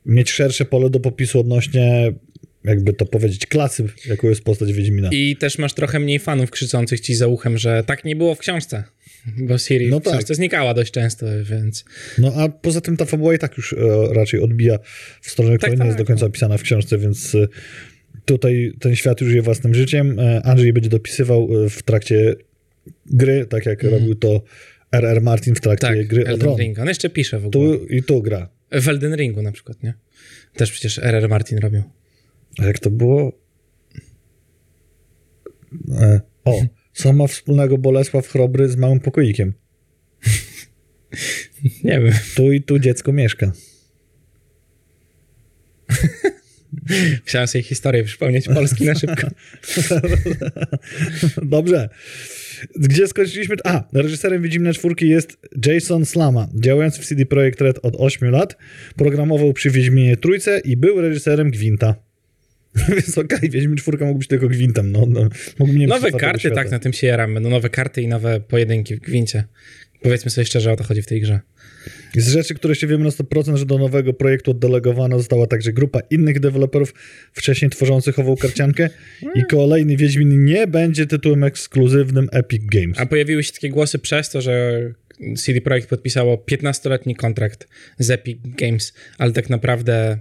[0.06, 2.12] mieć szersze pole do popisu odnośnie,
[2.64, 5.08] jakby to powiedzieć, klasy, jaką jest postać Wiedźmina.
[5.12, 8.38] I też masz trochę mniej fanów krzyczących ci za uchem, że tak nie było w
[8.38, 8.84] książce.
[9.38, 10.36] Bo Siri No w książce tak.
[10.36, 11.84] znikała dość często, więc
[12.18, 13.76] No a poza tym ta fabuła i tak już e,
[14.14, 14.78] raczej odbija
[15.20, 17.48] w stronę, która nie tak, jest do końca opisana w książce, więc e,
[18.24, 20.20] tutaj ten świat już żyje własnym życiem.
[20.20, 22.34] E, Andrzej będzie dopisywał e, w trakcie
[23.06, 24.42] gry, tak jak robił to
[24.92, 25.22] R.R.
[25.22, 26.56] Martin w trakcie tak, gry Elden.
[26.56, 26.78] Ring.
[26.78, 27.78] On jeszcze pisze w ogóle.
[27.78, 28.48] Tu i tu gra.
[28.72, 29.94] W Elden Ringu na przykład, nie?
[30.56, 31.28] Też przecież R.R.
[31.28, 31.82] Martin robił.
[32.58, 33.32] A jak to było?
[35.90, 39.52] E, o, co ma wspólnego Bolesław Chrobry z małym pokoikiem?
[41.84, 42.12] Nie wiem.
[42.36, 43.52] Tu i tu dziecko mieszka.
[47.24, 49.28] Chciałem sobie historię przypomnieć Polski na szybko.
[51.42, 51.88] Dobrze.
[52.76, 53.56] Gdzie skończyliśmy?
[53.64, 58.56] A, reżyserem Wiedźmina czwórki jest Jason Slama, działający w CD Projekt Red od 8 lat.
[58.96, 61.94] Programował przy Wiedźminie trójce i był reżyserem Gwinta.
[62.88, 64.92] Więc okej, Wiedźmin czwórka mógł być tylko Gwintem.
[64.92, 65.28] No, no,
[65.86, 67.40] Nowe karty, tak, na tym się jaramy.
[67.40, 69.44] No nowe karty i nowe pojedynki w gwincie.
[70.02, 71.40] Powiedzmy sobie szczerze, o to chodzi w tej grze.
[72.16, 76.00] Z rzeczy, które się wiemy na 100%, że do nowego projektu oddelegowana została także grupa
[76.10, 76.94] innych deweloperów
[77.32, 78.90] wcześniej tworzących ową karciankę
[79.34, 82.98] i kolejny Wiedźmin nie będzie tytułem ekskluzywnym Epic Games.
[82.98, 84.82] A pojawiły się takie głosy przez to, że
[85.36, 87.68] CD Projekt podpisało 15-letni kontrakt
[87.98, 90.18] z Epic Games, ale tak naprawdę,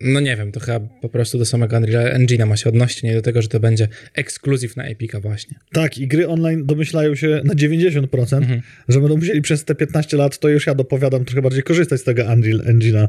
[0.00, 3.14] no nie wiem, to chyba po prostu do samego Unreal Engine'a ma się odnosić, nie
[3.14, 5.56] do tego, że to będzie ekskluzyw na Epica właśnie.
[5.72, 8.62] Tak, i gry online domyślają się na 90%, Mhm.
[8.88, 12.04] że będą musieli przez te 15 lat, to już ja dopowiadam, trochę bardziej korzystać z
[12.04, 13.08] tego Unreal Engine'a.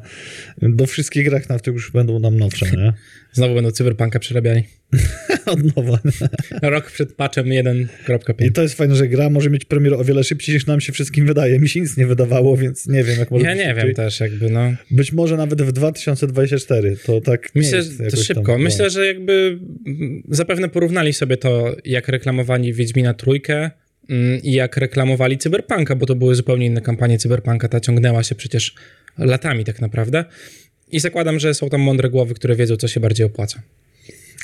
[0.61, 2.93] Do wszystkich grach na tych już będą nam nowsze, nie?
[3.33, 4.63] Znowu będą Cyberpunka przerabiali.
[5.51, 5.99] Od nowa.
[6.61, 8.45] Rok przed patchem 1.5.
[8.45, 10.93] I to jest fajne, że gra może mieć premierę o wiele szybciej niż nam się
[10.93, 11.59] wszystkim wydaje.
[11.59, 13.85] Mi się nic nie wydawało, więc nie wiem, jak może Ja nie szybciej.
[13.85, 14.73] wiem też jakby, no.
[14.91, 16.97] Być może nawet w 2024.
[17.05, 18.51] To tak Myślę, że to szybko.
[18.51, 18.61] Tam.
[18.61, 19.59] Myślę, że jakby
[20.29, 23.71] zapewne porównali sobie to, jak reklamowali Wiedźmina Trójkę
[24.09, 27.67] mm, i jak reklamowali Cyberpunka, bo to były zupełnie inne kampanie Cyberpunka.
[27.67, 28.75] Ta ciągnęła się przecież
[29.17, 30.25] latami tak naprawdę.
[30.91, 33.61] I zakładam, że są tam mądre głowy, które wiedzą, co się bardziej opłaca.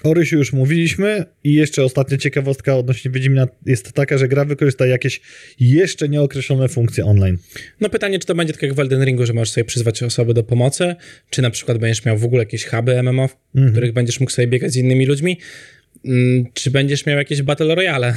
[0.03, 4.85] O Rysiu już mówiliśmy i jeszcze ostatnia ciekawostka odnośnie Wiedźmina jest taka, że gra wykorzysta
[4.87, 5.21] jakieś
[5.59, 7.37] jeszcze nieokreślone funkcje online.
[7.81, 10.33] No pytanie, czy to będzie tak jak w Elden Ringu, że możesz sobie przyzwać osoby
[10.33, 10.95] do pomocy,
[11.29, 13.71] czy na przykład będziesz miał w ogóle jakieś huby MMO, w Mhm.
[13.73, 15.37] których będziesz mógł sobie biegać z innymi ludźmi,
[16.05, 18.15] Mm, czy będziesz miał jakieś Battle Royale,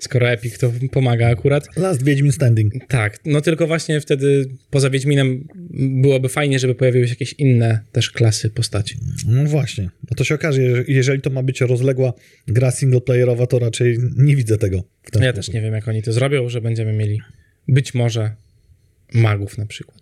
[0.00, 1.76] skoro Epic to pomaga akurat.
[1.76, 2.72] Last Wiedźmin Standing.
[2.88, 5.48] Tak, no tylko właśnie wtedy poza Wiedźminem
[6.02, 8.96] byłoby fajnie, żeby pojawiły się jakieś inne też klasy postaci.
[9.26, 9.84] No właśnie.
[10.10, 12.12] No to się okaże, że jeżeli to ma być rozległa
[12.48, 14.84] gra singleplayerowa, to raczej nie widzę tego.
[15.02, 15.46] W ten Ja sposób.
[15.46, 17.20] też nie wiem, jak oni to zrobią, że będziemy mieli
[17.68, 18.30] być może
[19.14, 19.98] magów na przykład.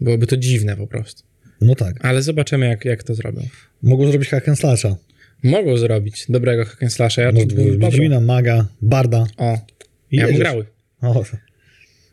[0.00, 1.22] Byłoby to dziwne po prostu.
[1.60, 2.04] No tak.
[2.04, 3.42] Ale zobaczymy, jak, jak to zrobią.
[3.82, 4.96] Mogą zrobić hack and slasha.
[5.42, 7.22] Mogą zrobić dobrego hack and slasha.
[7.22, 7.32] Ja.
[7.78, 9.26] Wiedźmina, Maga, Barda.
[9.36, 9.58] O,
[10.10, 10.52] I ja bym jedziesz.
[10.52, 10.64] grał.
[11.02, 11.24] O,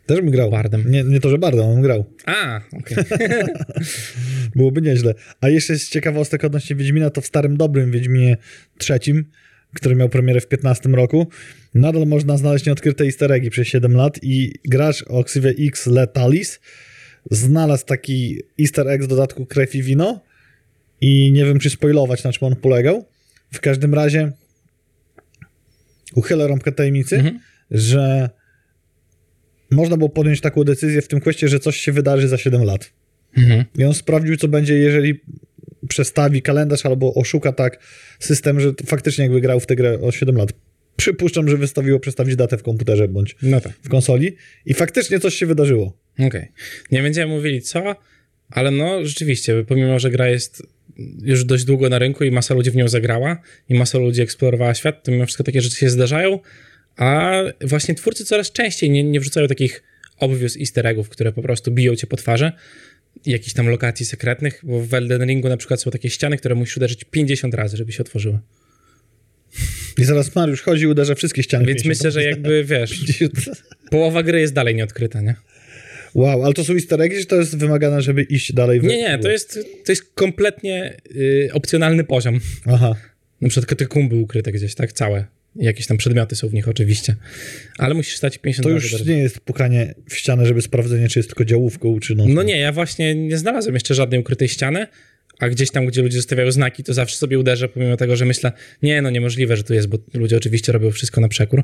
[0.06, 0.50] też bym grał.
[0.50, 0.90] Bardem.
[0.90, 2.04] Nie, nie to, że Barda, bym grał.
[2.26, 2.96] A, okej.
[4.56, 5.14] Byłoby nieźle.
[5.40, 8.36] A jeszcze z ciekawostek odnośnie Wiedźmina, to w starym dobrym Wiedźminie
[8.78, 9.24] trzecim,
[9.74, 11.28] który miał premierę w 15 roku,
[11.74, 16.60] nadal można znaleźć nieodkryte easter eggi przez 7 lat i gracz o ksywie X Letalis
[17.30, 20.20] znalazł taki easter egg z dodatku krew i wino
[21.00, 23.04] i nie wiem, czy spoilować, na czym on polegał.
[23.50, 24.32] W każdym razie
[26.14, 27.38] uchylę rąbkę tajemnicy, Mhm.
[27.70, 28.30] że
[29.70, 32.92] można było podjąć taką decyzję w tym kwestii, że coś się wydarzy za 7 lat.
[33.36, 33.64] Mhm.
[33.78, 35.20] I on sprawdził, co będzie, jeżeli
[35.88, 37.78] przestawi kalendarz albo oszuka tak
[38.18, 40.52] system, że faktycznie jakby grał w tę grę o 7 lat.
[40.96, 45.34] Przypuszczam, że wystawiło przestawić datę w komputerze bądź No tak, w konsoli i faktycznie coś
[45.34, 45.92] się wydarzyło.
[46.26, 46.48] okej.
[46.92, 47.96] Nie będziemy mówili co,
[48.50, 50.62] ale no rzeczywiście, pomimo, że gra jest
[51.22, 54.74] już dość długo na rynku i masa ludzi w nią zagrała i masa ludzi eksplorowała
[54.74, 56.38] świat, to mimo wszystko takie rzeczy się zdarzają,
[56.96, 59.82] a właśnie twórcy coraz częściej nie, nie wrzucają takich
[60.16, 62.52] obvious easter eggów, które po prostu biją cię po twarzy,
[63.26, 66.76] jakichś tam lokacji sekretnych, bo w Elden Ringu na przykład są takie ściany, które musisz
[66.76, 68.38] uderzyć 50 razy, żeby się otworzyły.
[69.98, 71.66] I zaraz Mariusz chodzi i uderza wszystkie ściany.
[71.66, 71.98] Więc 50.
[71.98, 73.00] myślę, że jakby, wiesz,
[73.90, 75.34] połowa gry jest dalej nieodkryta, nie?
[76.14, 78.80] Wow, ale to są easter eggi, czy to jest wymagane, żeby iść dalej?
[78.80, 82.40] w- Nie, nie, to jest, to jest kompletnie y, opcjonalny poziom.
[82.66, 82.94] Aha.
[83.40, 84.92] Na przykład katakumby ukryte gdzieś, tak?
[84.92, 85.24] Całe.
[85.56, 87.16] Jakieś tam przedmioty są w nich oczywiście.
[87.78, 91.28] Ale musisz stać 50 To już nie jest pukanie w ścianę, żeby sprawdzenie, czy jest
[91.28, 92.24] tylko działówką, czy no.
[92.28, 94.86] No nie, ja właśnie nie znalazłem jeszcze żadnej ukrytej ściany,
[95.38, 98.52] a gdzieś tam, gdzie ludzie zostawiają znaki, to zawsze sobie uderzę, pomimo tego, że myślę,
[98.82, 101.62] nie, no niemożliwe, że tu jest, bo ludzie oczywiście robią wszystko na przekór.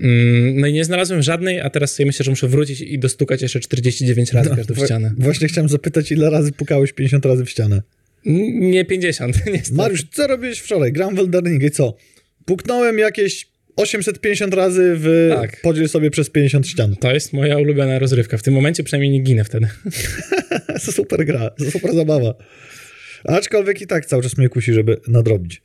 [0.00, 3.42] Mm, No i nie znalazłem żadnej, a teraz sobie myślę, że muszę wrócić i dostukać
[3.42, 5.14] jeszcze 49 razy każdą Wa- ścianę.
[5.18, 7.82] Właśnie chciałem zapytać, ile razy pukałeś 50 razy w ścianę?
[8.54, 9.74] Nie 50, niestety.
[9.76, 10.92] Mariusz, co robiłeś wczoraj?
[10.92, 11.96] Gram w Elden Ring i co?
[12.44, 15.30] Puknąłem jakieś 850 razy w...
[15.34, 15.60] Tak.
[15.62, 16.96] Podziel sobie przez 50 ścian.
[16.96, 18.38] To jest moja ulubiona rozrywka.
[18.38, 19.68] W tym momencie przynajmniej nie ginę wtedy.
[20.86, 22.34] To super gra, to super zabawa.
[23.24, 25.62] Aczkolwiek i tak cały czas mnie kusi, żeby nadrobić,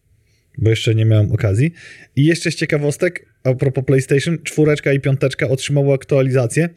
[0.58, 1.72] bo jeszcze nie miałem okazji.
[2.16, 6.70] I jeszcze z ciekawostek, a propos PlayStation, czwóreczka i piąteczka otrzymały aktualizację.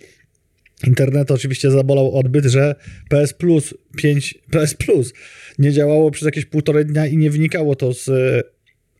[0.86, 2.74] Internet oczywiście zabolał odbyt, że
[3.08, 5.12] PS Plus 5, PS Plus
[5.58, 8.42] nie działało przez jakieś półtorej dnia i nie wynikało to z e,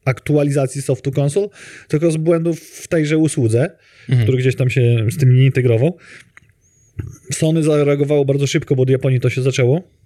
[0.05, 1.49] aktualizacji softu konsol,
[1.89, 3.71] tylko z błędów w tejże usłudze,
[4.23, 5.97] który gdzieś tam się z tym nie integrował.
[7.33, 9.98] Sony zareagowało bardzo szybko, bo od Japonii to się zaczęło.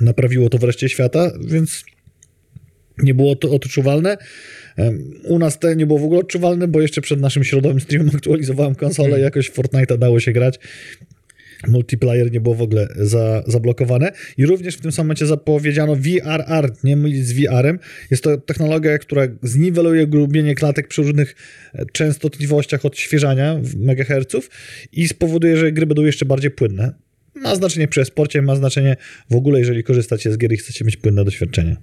[0.00, 1.84] Naprawiło to wreszcie świata, więc
[2.98, 4.16] nie było to odczuwalne.
[5.24, 8.74] U nas to nie było w ogóle odczuwalne, bo jeszcze przed naszym środowym streamem aktualizowałem
[8.74, 10.58] konsolę i jakoś w Fortnite'a dało się grać.
[11.68, 14.12] Multiplayer nie było w ogóle za, zablokowane.
[14.36, 17.78] I również w tym samym momencie zapowiedziano VRR, nie mylić z VR-em.
[18.10, 21.34] Jest to technologia, która zniweluje grubienie klatek przy różnych
[21.74, 24.50] e, częstotliwościach odświeżania w megaherców
[24.92, 26.94] i spowoduje, że gry będą jeszcze bardziej płynne.
[27.34, 28.96] Ma znaczenie przy sporcie, ma znaczenie
[29.30, 31.76] w ogóle, jeżeli korzystacie z gier i chcecie mieć płynne doświadczenie.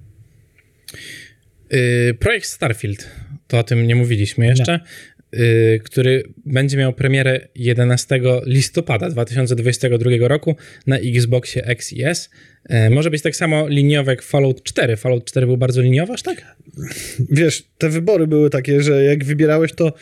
[1.72, 3.08] Yy, projekt Starfield,
[3.48, 4.80] to o tym nie mówiliśmy jeszcze,
[5.34, 10.56] yy, który będzie miał premierę 11 listopada 2022 roku
[10.88, 12.30] na Xboxie X i S.
[12.70, 14.98] Yy, może być tak samo liniowy jak Fallout 4.
[14.98, 16.56] Fallout 4 był bardzo liniowy, aż tak?
[17.32, 19.94] Wiesz, te wybory były takie, że jak wybierałeś to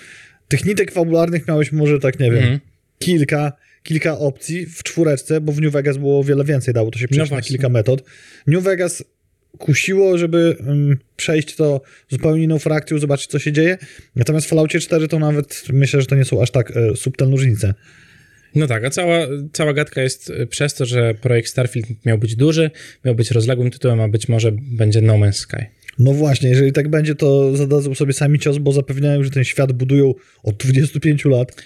[0.47, 2.59] tych nitek fabularnych miałeś może tak, nie wiem, Mhm.
[2.99, 3.53] kilka,
[3.87, 7.31] kilka opcji w czwóreczce, bo w New Vegas było wiele więcej, dało to się przejść
[7.31, 7.49] na No właśnie.
[7.57, 8.03] kilka metod.
[8.47, 9.03] New Vegas
[9.57, 13.77] kusiło, żeby um, przejść to zupełnie inną frakcją, zobaczyć, co się dzieje.
[14.15, 17.31] Natomiast w Falloutie 4 to nawet myślę, że to nie są aż tak e, subtelne
[17.31, 17.73] różnice.
[18.55, 22.35] No tak, a cała, cała gadka jest e, przez to, że projekt Starfield miał być
[22.35, 22.71] duży,
[23.05, 25.65] miał być rozległym tytułem, a być może będzie No Man's Sky.
[25.99, 29.71] No właśnie, jeżeli tak będzie, to zadadzą sobie sami cios, bo zapewniają, że ten świat
[29.71, 31.63] budują od 25 lat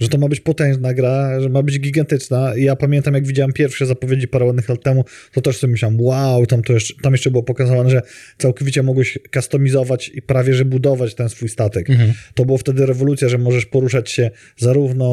[0.00, 2.52] że to ma być potężna gra, że ma być gigantyczna.
[2.56, 6.46] Ja pamiętam, jak widziałem pierwsze zapowiedzi parę ładnych lat temu, to też sobie myślałem, wow,
[6.46, 8.02] tam, to jeszcze, tam jeszcze było pokazane, że
[8.38, 11.90] całkowicie mogłeś kustomizować i prawie, że budować ten swój statek.
[11.90, 12.12] Mhm.
[12.34, 15.06] To było wtedy rewolucja, że możesz poruszać się zarówno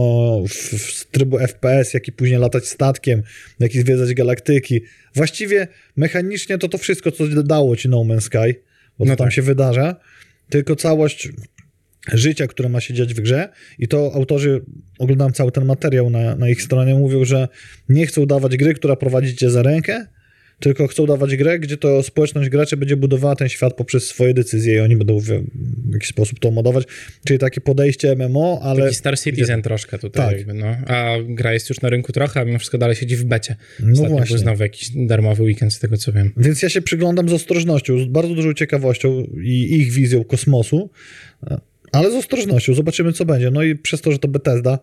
[0.50, 3.24] w, w trybu FPS, jak i później latać statkiem,
[3.60, 4.82] jak i zwiedzać galaktyki.
[5.16, 8.60] Właściwie mechanicznie to to wszystko, co dało ci No Man's Sky,
[9.00, 9.34] bo to no tam tak.
[9.34, 9.96] się wydarza,
[10.50, 11.30] tylko całość
[12.12, 14.62] życia, które ma się dziać w grze i to autorzy,
[15.00, 17.48] oglądam cały ten materiał na, na ich stronie, mówią, że
[17.90, 20.06] nie chcą dawać gry, która prowadzi cię za rękę,
[20.60, 24.76] tylko chcą dawać grę, gdzie to społeczność graczy będzie budowała ten świat poprzez swoje decyzje
[24.76, 25.28] i oni będą w,
[25.94, 26.84] jakiś sposób to modować.
[27.26, 28.84] Czyli takie podejście MMO, ale...
[28.84, 29.64] Taki Star Citizen gdzie...
[29.64, 30.28] troszkę tutaj.
[30.28, 30.38] Tak.
[30.38, 30.68] Jakby, no.
[30.88, 33.56] A gra jest już na rynku trochę, a mimo wszystko dalej siedzi w becie.
[33.80, 34.28] No właśnie.
[34.28, 36.32] był znowu jakiś darmowy weekend z tego, co wiem.
[36.38, 40.90] Więc ja się przyglądam z ostrożnością, z bardzo dużą ciekawością i ich wizją kosmosu,
[41.94, 43.52] ale z ostrożnością, zobaczymy co będzie.
[43.52, 44.80] No i przez to, że to Bethesda,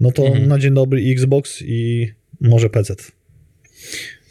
[0.00, 0.48] no to mhm.
[0.48, 2.08] na dzień dobry Xbox i
[2.40, 2.94] może PC.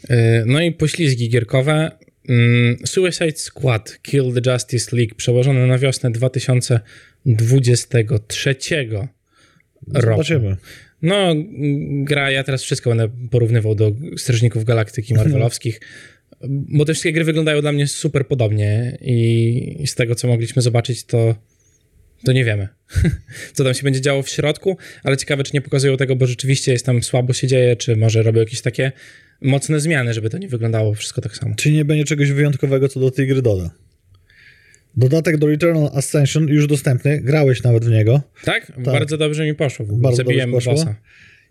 [0.08, 1.90] E, no i poślizgi gierkowe.
[2.28, 8.56] Mm, Suicide Squad Kill the Justice League przełożone na wiosnę 2023
[9.94, 10.10] roku.
[10.10, 10.56] Zobaczymy.
[11.02, 11.34] No,
[12.04, 15.80] gra, ja teraz wszystko będę porównywał do Strażników Galaktyki Marvelowskich,
[16.48, 21.04] bo te wszystkie gry wyglądają dla mnie super podobnie i z tego, co mogliśmy zobaczyć,
[21.04, 21.34] to
[22.24, 22.68] to nie wiemy,
[23.54, 26.72] co tam się będzie działo w środku, ale ciekawe, czy nie pokazują tego, bo rzeczywiście
[26.72, 28.92] jest tam słabo się dzieje, czy może robią jakieś takie
[29.40, 31.54] mocne zmiany, żeby to nie wyglądało wszystko tak samo.
[31.54, 33.70] Czy nie będzie czegoś wyjątkowego, co do tej gry doda?
[34.96, 38.22] Dodatek do Returnal Ascension już dostępny, grałeś nawet w niego.
[38.44, 38.66] Tak?
[38.66, 38.82] tak.
[38.82, 39.86] Bardzo dobrze mi poszło.
[39.88, 40.72] Bardzo Zabiłem poszło.
[40.72, 40.94] bossa.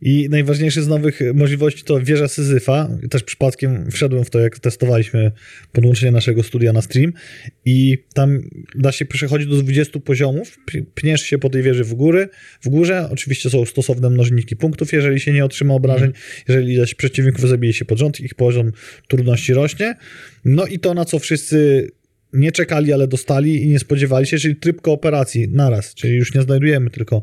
[0.01, 2.89] I najważniejszy z nowych możliwości to wieża Syzyfa.
[3.09, 5.31] Też przypadkiem wszedłem w to, jak testowaliśmy
[5.71, 7.13] podłączenie naszego studia na stream.
[7.65, 8.41] I tam
[8.75, 10.57] da się przechodzić do 20 poziomów.
[10.95, 12.29] Pniesz się po tej wieży w góry,
[12.61, 13.09] w górze.
[13.11, 16.09] Oczywiście są stosowne mnożniki punktów, jeżeli się nie otrzyma obrażeń.
[16.09, 16.21] Mm.
[16.47, 18.71] Jeżeli ileś przeciwników zabije się pod rząd, ich poziom
[19.07, 19.95] trudności rośnie.
[20.45, 21.87] No i to, na co wszyscy
[22.33, 26.41] nie czekali, ale dostali i nie spodziewali się, czyli tryb kooperacji naraz, czyli już nie
[26.41, 27.21] znajdujemy tylko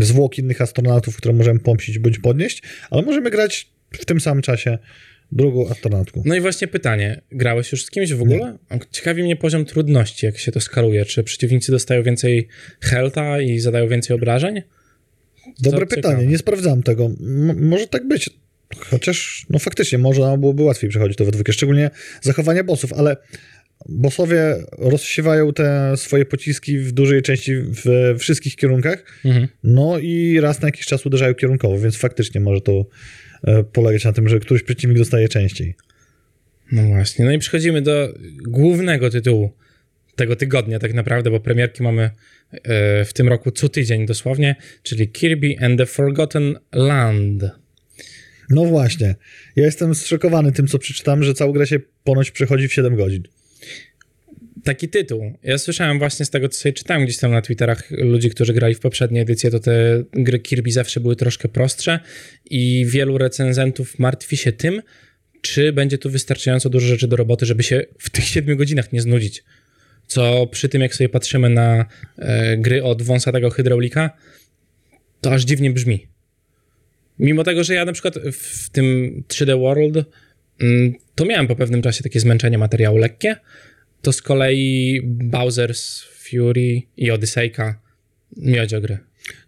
[0.00, 4.78] zwłok innych astronautów, które możemy pomścić bądź podnieść, ale możemy grać w tym samym czasie
[5.32, 6.22] drugą astronautką.
[6.24, 8.58] No i właśnie pytanie, grałeś już z kimś w ogóle?
[8.70, 8.78] Nie.
[8.90, 11.04] Ciekawi mnie poziom trudności, jak się to skaluje.
[11.04, 12.48] Czy przeciwnicy dostają więcej
[12.80, 14.62] helta i zadają więcej obrażeń?
[15.60, 16.26] Dobre to pytanie, ciekawe.
[16.26, 17.04] nie sprawdzałem tego.
[17.04, 18.30] M może tak być.
[18.78, 21.90] Chociaż, no faktycznie, można byłoby łatwiej przechodzić to we dwójkę, szczególnie
[22.22, 23.16] zachowania bossów, ale
[23.88, 29.48] bossowie rozsiewają te swoje pociski w dużej części w wszystkich kierunkach, mhm.
[29.64, 32.86] no i raz na jakiś czas uderzają kierunkowo, więc faktycznie może to
[33.44, 35.74] e, polegać na tym, że któryś przeciwnik dostaje częściej.
[36.72, 38.14] No właśnie, no i przechodzimy do
[38.46, 39.52] głównego tytułu
[40.16, 42.10] tego tygodnia tak naprawdę, bo premierki mamy
[42.52, 47.44] e, w tym roku co tydzień dosłownie, czyli Kirby and the Forgotten Land.
[48.50, 49.14] No właśnie.
[49.56, 53.22] Ja jestem zszokowany tym, co przeczytam, że cała gra się ponoć przechodzi w 7 godzin
[54.64, 55.32] taki tytuł.
[55.42, 58.74] Ja słyszałem właśnie z tego, co sobie czytałem gdzieś tam na Twitterach ludzi, którzy grali
[58.74, 62.00] w poprzedniej edycje, to te gry Kirby zawsze były troszkę prostsze
[62.50, 64.82] i wielu recenzentów martwi się tym,
[65.40, 69.02] czy będzie tu wystarczająco dużo rzeczy do roboty, żeby się w tych siedmiu godzinach nie
[69.02, 69.44] znudzić.
[70.06, 71.86] Co przy tym, jak sobie patrzymy na
[72.18, 74.10] e, gry od wąsatego hydraulika,
[75.20, 76.06] to aż dziwnie brzmi.
[77.18, 78.84] Mimo tego, że ja na przykład w tym
[79.28, 79.96] 3D World
[80.60, 83.36] mm, to miałem po pewnym czasie takie zmęczenie materiału lekkie,
[84.02, 87.80] to z kolei Bowser's Fury i Odysseyka
[88.36, 88.98] miodzio gry.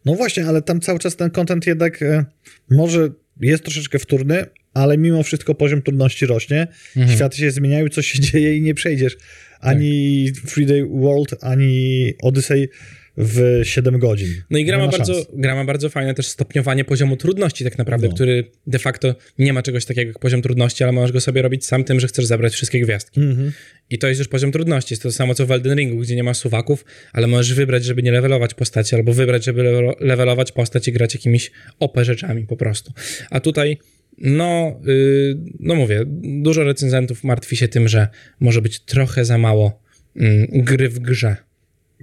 [0.05, 2.25] No właśnie, ale tam cały czas ten content jednak e,
[2.71, 7.17] może jest troszeczkę wtórny, ale mimo wszystko poziom trudności rośnie, mhm.
[7.17, 9.17] światy się zmieniają, coś się dzieje i nie przejdziesz
[9.61, 10.51] ani tak.
[10.51, 12.69] Free Day World, ani Odyssey
[13.17, 14.29] w 7 godzin.
[14.51, 18.09] No i gra ma, bardzo, gra ma bardzo fajne też stopniowanie poziomu trudności tak naprawdę,
[18.09, 18.15] no.
[18.15, 21.67] który de facto nie ma czegoś takiego jak poziom trudności, ale możesz go sobie robić
[21.67, 23.21] sam tym, że chcesz zabrać wszystkie gwiazdki.
[23.21, 23.51] Mm-hmm.
[23.91, 24.95] I to jest już poziom trudności.
[24.95, 28.03] Jest to samo co w Elden Ringu, gdzie nie ma suwaków, ale możesz wybrać, żeby
[28.03, 29.63] nie levelować postaci, albo wybrać, żeby
[30.01, 31.51] levelować postać i grać jakimiś
[31.81, 32.93] OP rzeczami po prostu.
[33.31, 33.79] A tutaj
[34.19, 36.03] no, yy, no mówię,
[36.43, 38.09] dużo recenzentów martwi się tym, że
[38.41, 39.83] może być trochę za mało
[40.17, 41.37] yy, gry w grze.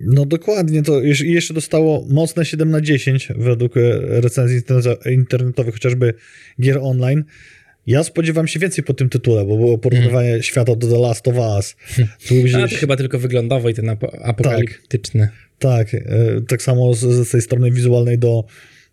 [0.05, 3.81] No dokładnie, to jeszcze dostało mocne 7 na 10 według e,
[4.21, 4.61] recenzji
[5.11, 6.13] internetowych, chociażby
[6.61, 7.23] gier online.
[7.87, 10.43] Ja spodziewam się więcej po tym tytule, bo było porównywanie Mhm.
[10.43, 11.75] świata do The Last of Us.
[12.27, 15.29] Tu A gdzieś, to chyba tylko wyglądowo i ten ap- apokaliptyczny.
[15.59, 15.99] tak, e,
[16.47, 18.43] tak samo z, z tej strony wizualnej do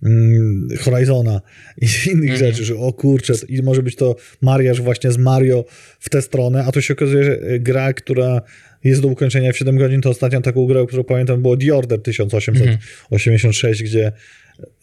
[0.03, 1.41] mm, Horizona
[1.83, 2.39] i innych Mhm.
[2.39, 5.65] rzeczy, że o kurczę, i może być to mariaż właśnie z Mario
[6.01, 8.43] w tę stronę, a tu się okazuje, że e, gra, która
[8.85, 12.03] jest do ukończenia w 7 godzin, to ostatnią taką grę, którą pamiętam, było The Order
[12.03, 14.13] 1886, gdzie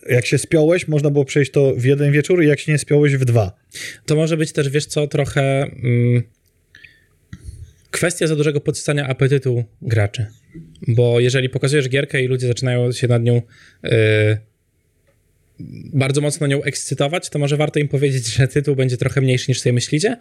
[0.10, 3.16] jak się spiąłeś, można było przejść to w jeden wieczór i jak się nie spiąłeś
[3.16, 3.52] w dwa.
[4.06, 6.24] To może być też, wiesz co, trochę mm,
[7.92, 10.26] kwestia za dużego podsycania apetytu graczy.
[10.88, 13.42] Bo jeżeli pokazujesz gierkę i ludzie zaczynają się nad nią
[13.86, 13.90] y,
[15.94, 19.60] bardzo mocno nią ekscytować, to może warto im powiedzieć, że tytuł będzie trochę mniejszy niż
[19.60, 20.18] sobie myślicie,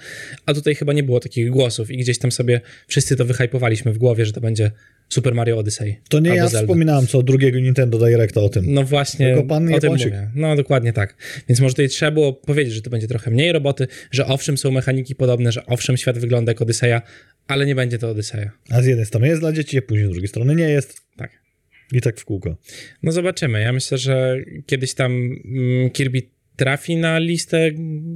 [0.47, 3.99] a tutaj chyba nie było takich głosów i gdzieś tam sobie wszyscy to wyhypowaliśmy w
[3.99, 4.71] głowie, że to będzie
[5.09, 5.97] Super Mario Odyssey.
[6.09, 6.67] To nie ja Zelda.
[6.67, 8.75] wspominałem co drugiego Nintendo Directa o tym.
[8.75, 10.31] No właśnie, Tylko pan o tym mówię.
[10.35, 11.17] No dokładnie tak.
[11.49, 14.71] Więc może tutaj trzeba było powiedzieć, że to będzie trochę mniej roboty, że owszem są
[14.71, 17.03] mechaniki podobne, że owszem świat wygląda jak Odyseja,
[17.49, 18.51] ale nie będzie to Odyseja.
[18.71, 21.01] A z jednej strony jest dla dzieci, a później z drugiej strony nie jest.
[21.17, 21.44] Tak.
[21.93, 22.57] I tak w kółko.
[23.03, 23.61] No zobaczymy.
[23.61, 26.23] Ja myślę, że kiedyś tam mm, Kirby
[26.57, 27.71] trafi na listę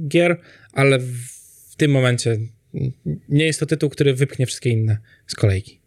[0.07, 0.37] gier,
[0.73, 2.37] ale w, tym momencie
[3.29, 4.97] nie jest to tytuł, który wypchnie wszystkie inne
[5.27, 5.79] z kolejki.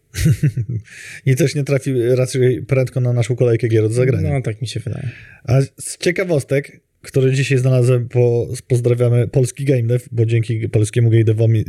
[1.27, 4.33] I też nie trafi raczej prędko na naszą kolejkę gier do zagrania.
[4.33, 5.11] No tak mi się wydaje.
[5.45, 11.25] A z ciekawostek, które dzisiaj znalazłem, po, pozdrawiamy polski game dev, bo dzięki polskiemu game
[11.25, 11.65] devowi,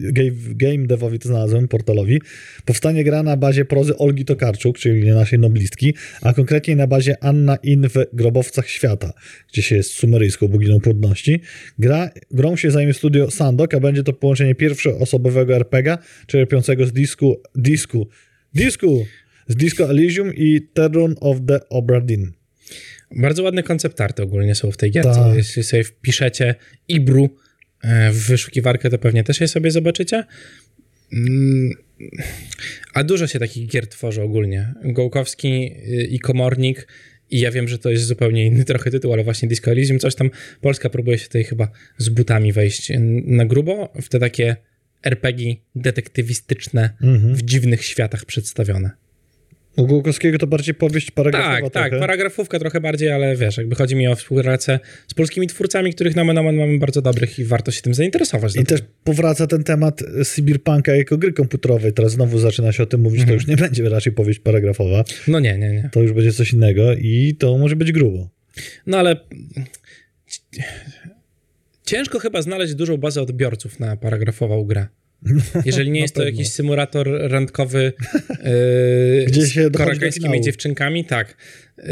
[0.56, 2.22] game, devowi to znalazłem, portalowi,
[2.66, 7.56] powstanie gra na bazie prozy Olgi Tokarczuk, czyli naszej noblistki, a konkretnie na bazie Anna
[7.56, 9.14] In w Grobowcach Świata,
[9.54, 11.40] gdzie się jest sumeryjską boginą płodności.
[11.80, 17.36] Gra, grą się zajmie studio Sandok, a będzie to połączenie pierwszoosobowego RPGa, czerpiącego z disku,
[17.56, 18.08] disku,
[18.54, 19.06] disku,
[19.48, 22.43] z Disco Elysium i Terror of the Obra Dinn.
[23.16, 25.14] Bardzo ładne koncept arty ogólnie są w tej gierce.
[25.16, 25.36] Tak.
[25.38, 26.56] Jeśli sobie wpiszecie
[26.88, 27.30] Ibru
[27.82, 30.24] e, w wyszukiwarkę, to pewnie też je sobie zobaczycie.
[31.14, 31.74] Mm,
[32.94, 34.74] A dużo się takich gier tworzy ogólnie.
[34.84, 36.88] Gołkowski y, i Komornik
[37.32, 40.16] i ja wiem, że to jest zupełnie inny trochę tytuł, ale właśnie Disco Elysium, coś
[40.16, 40.30] tam
[40.62, 42.92] Polska próbuje się tutaj chyba z butami wejść
[43.26, 44.56] na grubo w te takie
[45.04, 47.36] RPG detektywistyczne Mhm.
[47.36, 48.92] w dziwnych światach przedstawione.
[49.78, 52.00] U Głukowskiego to bardziej powieść paragrafowa Tak, tak, trochę.
[52.00, 56.24] paragrafówka trochę bardziej, ale wiesz, jakby chodzi mi o współpracę z polskimi twórcami, których na
[56.24, 58.56] moment mamy bardzo dobrych i warto się tym zainteresować.
[58.56, 61.94] I też powraca ten temat Cyberpunka jako gry komputerowej.
[61.94, 63.30] Teraz znowu zaczyna się o tym mówić, Mhm.
[63.40, 65.90] to już nie będzie raczej powieść paragrafowa, No nie, nie, nie.
[65.92, 68.30] to już będzie coś innego i to może być grubo.
[68.88, 69.16] No ale
[71.86, 74.88] ciężko chyba znaleźć dużą bazę odbiorców na paragrafową grę.
[75.66, 77.94] Jeżeli nie jest to jakiś symulator randkowy
[78.44, 81.38] yy, Gdzie się z koreańskimi dziewczynkami, tak,
[81.78, 81.86] yy,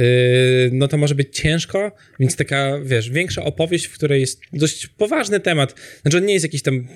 [0.71, 5.39] no to może być ciężko, więc taka, wiesz, większa opowieść, w której jest dość poważny
[5.39, 5.75] temat.
[6.01, 6.87] Znaczy on nie jest jakiś tam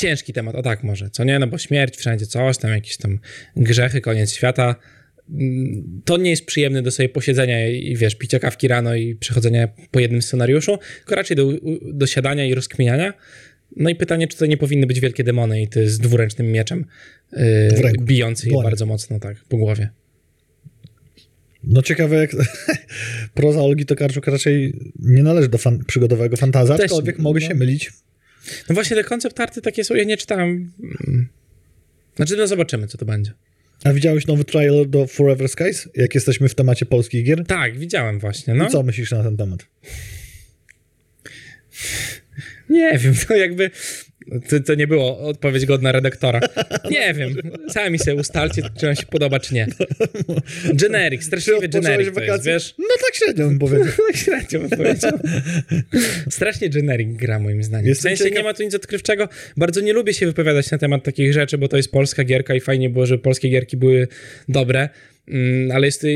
[0.00, 3.18] ciężki temat, o tak może, co nie, no bo śmierć, wszędzie coś, tam jakieś tam
[3.56, 4.76] grzechy, koniec świata.
[5.30, 9.14] Mm, To nie jest przyjemne do sobie posiedzenia i, i wiesz, picia kawki rano i
[9.14, 11.52] przechodzenia po jednym scenariuszu, tylko raczej do,
[11.92, 13.12] do siadania i rozkminiania.
[13.76, 16.84] No i pytanie, czy to nie powinny być wielkie demony i ty z dwuręcznym mieczem
[17.32, 17.40] yy,
[18.00, 19.90] bijący je bardzo mocno, tak, po głowie.
[21.64, 22.30] No ciekawe jak
[23.34, 27.48] proza Olgi Tokarczuk raczej nie należy do fan, przygodowego fantazja, Też, aczkolwiek mogę no.
[27.48, 27.92] się mylić.
[28.68, 30.72] No właśnie te koncept arty takie są, ja nie czytałem.
[31.06, 31.28] Mm.
[32.16, 33.32] Znaczy, no zobaczymy, co to będzie.
[33.84, 35.88] A widziałeś nowy trailer do Forever Skies?
[35.94, 37.46] Jak jesteśmy w temacie polskich gier?
[37.46, 38.66] Tak, widziałem właśnie, no.
[38.66, 39.66] I co myślisz na ten temat?
[42.70, 43.70] Nie wiem, to jakby.
[44.48, 46.40] To, to nie było odpowiedź godna redaktora.
[46.90, 47.34] Nie wiem.
[47.68, 49.66] Sami sobie ustalcie, czy on się podoba, czy nie.
[50.74, 52.74] Generic, straszliwy odpocząłeś generic to jest, wiesz?
[52.78, 53.86] No tak średnio bym powiedział.
[54.06, 55.10] Tak średnio bym powiedział.
[56.30, 57.84] Strasznie generic gra, moim zdaniem.
[57.84, 59.28] W Jestem sensie ciekaw- nie ma tu nic odkrywczego.
[59.56, 62.60] Bardzo nie lubię się wypowiadać na temat takich rzeczy, bo to jest polska gierka i
[62.60, 64.08] fajnie było, żeby polskie gierki były
[64.48, 64.88] dobre,
[65.28, 66.06] Mm, ale jest to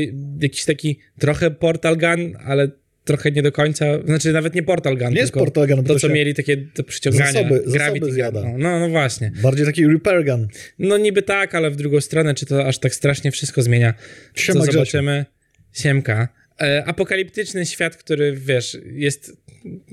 [0.41, 2.71] jakiś taki trochę Portal Gun, ale
[3.05, 5.99] trochę nie do końca, znaczy nawet nie Portal Gun, Nie jest Portal Gun, to, to
[5.99, 7.31] co mieli takie do przyciągania.
[7.33, 8.13] Zasoby- zasoby Gravity Gun.
[8.13, 8.41] zjada.
[8.41, 9.31] No, no, no właśnie.
[9.41, 10.47] Bardziej taki repair gun.
[10.79, 13.93] No niby tak, ale w drugą stronę, czy to aż tak strasznie wszystko zmienia,
[14.35, 15.25] Siema, to zobaczymy.
[15.73, 16.27] Siemka.
[16.61, 19.37] E, apokaliptyczny świat, który, wiesz, jest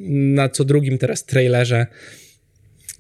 [0.09, 1.87] na co drugim teraz trailerze.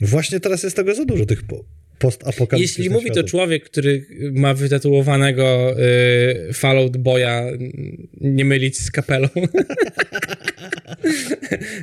[0.01, 1.65] Właśnie teraz jest tego za dużo, tych po,
[2.03, 5.75] postapokaliptycznych Jeśli mówi to człowiek, który ma wytatuowanego
[6.51, 7.43] y, Fallout Boya,
[8.21, 9.29] nie mylić z kapelą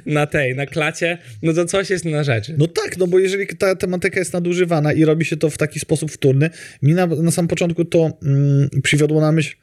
[0.06, 2.56] na tej, na klacie, no to coś jest na rzeczy.
[2.58, 5.80] No tak, no bo jeżeli ta tematyka jest nadużywana i robi się to w taki
[5.80, 6.50] sposób wtórny,
[6.82, 9.56] mi na, na sam początku to mm, przywiodło na myśl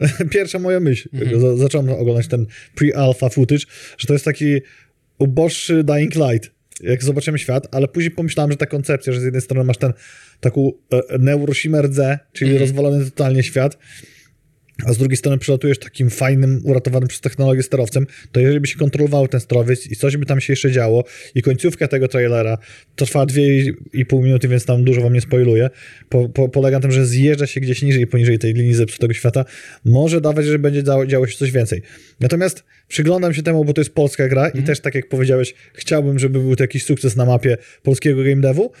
[0.34, 1.40] pierwsza moja myśl, Mhm.
[1.40, 2.46] za, zacząłem oglądać ten
[2.76, 3.64] pre-alpha footage,
[3.98, 4.60] że to jest taki
[5.18, 6.53] uboższy Dying Light.
[6.80, 9.92] Jak zobaczymy świat, ale później pomyślałem, że ta koncepcja, że z jednej strony masz ten
[10.40, 12.60] taką e, neuroshimmer Z, czyli Mhm.
[12.68, 13.78] rozwalony totalnie świat,
[14.86, 18.78] a z drugiej strony przylatujesz takim fajnym, uratowanym przez technologię sterowcem, to jeżeli by się
[18.78, 21.04] kontrolował ten sterowiec i coś by tam się jeszcze działo
[21.34, 22.58] i końcówka tego trailera,
[22.96, 25.70] to trwa 2,5 minuty, więc tam dużo wam nie spoiluję,
[26.08, 29.44] po, po, polega na tym, że zjeżdża się gdzieś niżej, poniżej tej linii zepsutego świata,
[29.84, 31.82] może dawać, że będzie działo, działo się coś więcej.
[32.20, 36.18] Natomiast przyglądam się temu, bo to jest polska gra i też tak jak powiedziałeś, chciałbym,
[36.18, 38.72] żeby był to jakiś sukces na mapie polskiego game devu,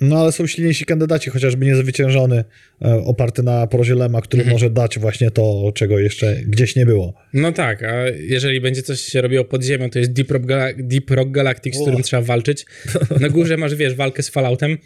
[0.00, 2.44] no ale są silniejsi kandydaci, chociażby niezwyciężony,
[2.84, 7.14] e, oparty na porozie Lema, który może dać właśnie to, czego jeszcze gdzieś nie było.
[7.32, 10.74] No tak, a jeżeli będzie coś się robiło pod ziemią, to jest Deep Rock, Gala-
[10.78, 12.02] Deep Rock Galactic, z którym O.
[12.02, 12.66] trzeba walczyć.
[13.20, 14.78] Na górze masz, wiesz, walkę z Falloutem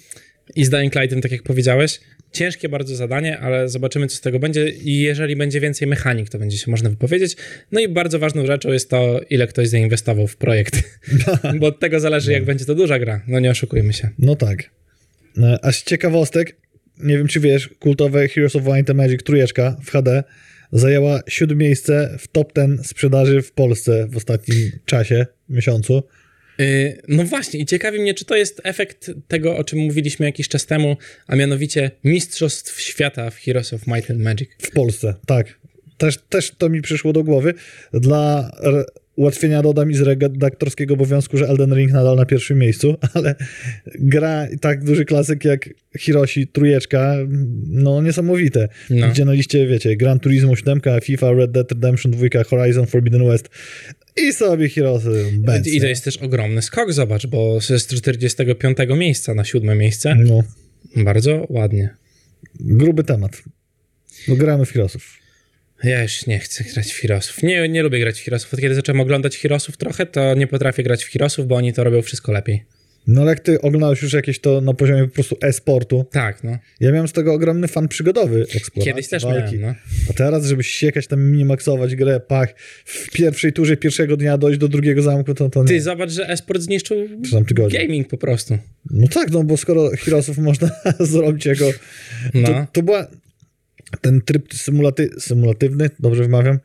[0.56, 2.00] i z Dying Lightem, tak jak powiedziałeś.
[2.32, 6.38] Ciężkie bardzo zadanie, ale zobaczymy, co z tego będzie i jeżeli będzie więcej mechanik, to
[6.38, 7.36] będzie się można wypowiedzieć.
[7.72, 10.82] No i bardzo ważną rzeczą jest to, ile ktoś zainwestował w projekt,
[11.60, 13.20] bo od tego zależy, jak będzie to duża gra.
[13.28, 14.08] No nie oszukujmy się.
[14.18, 14.70] No tak.
[15.38, 16.56] E, A z ciekawostek,
[16.98, 20.24] nie wiem czy wiesz, kultowe Heroes of Might and Magic trójeczka w HD
[20.72, 26.02] zajęła siódme miejsce w top 10 sprzedaży w Polsce w ostatnim czasie, miesiącu.
[26.58, 30.48] Yy, No właśnie, i ciekawi mnie, czy to jest efekt tego, o czym mówiliśmy jakiś
[30.48, 34.50] czas temu, a mianowicie Mistrzostw Świata w Heroes of Might and Magic.
[34.58, 35.60] W Polsce, tak.
[35.98, 37.54] Też, też to mi przyszło do głowy.
[37.92, 38.50] Dla
[39.20, 43.34] ułatwienia dodam i z redaktorskiego obowiązku, że Elden Ring nadal na pierwszym miejscu, ale
[43.98, 45.68] gra tak duży klasyk jak
[45.98, 47.16] Hiroshi trójeczka,
[47.66, 48.68] no niesamowite.
[48.90, 49.08] No.
[49.08, 53.48] Gdzie na liście, wiecie, Gran Turismo 7, FIFA, Red Dead Redemption 2, Horizon Forbidden West
[54.16, 54.68] i sobie
[55.32, 55.66] Benz.
[55.66, 60.14] I to jest też ogromny skok, zobacz, bo z 45 miejsca na siódme miejsce.
[60.14, 60.42] No,
[60.96, 61.88] Bardzo ładnie.
[62.60, 63.42] gruby temat.
[64.28, 65.19] No, gramy w Heroesów.
[65.84, 67.42] Ja już nie chcę grać w Heroesów.
[67.42, 68.54] Nie, nie lubię grać w Heroesów.
[68.54, 71.84] Od kiedy zacząłem oglądać Heroesów trochę, to nie potrafię grać w Heroesów, bo oni to
[71.84, 72.64] robią wszystko lepiej.
[73.06, 76.58] No ale jak ty oglądałeś już jakieś to na poziomie po prostu e-sportu, Tak, no.
[76.80, 78.46] Ja miałem z tego ogromny fan przygodowy
[78.84, 79.58] Kiedyś też walki.
[79.58, 80.04] miałem, no.
[80.10, 82.54] A teraz, żeby siekać tam minimaksować grę, pach,
[82.84, 85.68] w pierwszej turze pierwszego dnia dojść do drugiego zamku, to, to nie.
[85.68, 87.08] Ty zobacz, że esport zniszczył
[87.72, 88.58] gaming po prostu.
[88.90, 90.70] No tak, no bo skoro Heroesów można
[91.00, 91.64] zrobić jako...
[92.34, 92.48] No.
[92.48, 93.06] To, to była...
[94.00, 96.58] Ten tryb symulaty, symulatywny, dobrze wymawiam,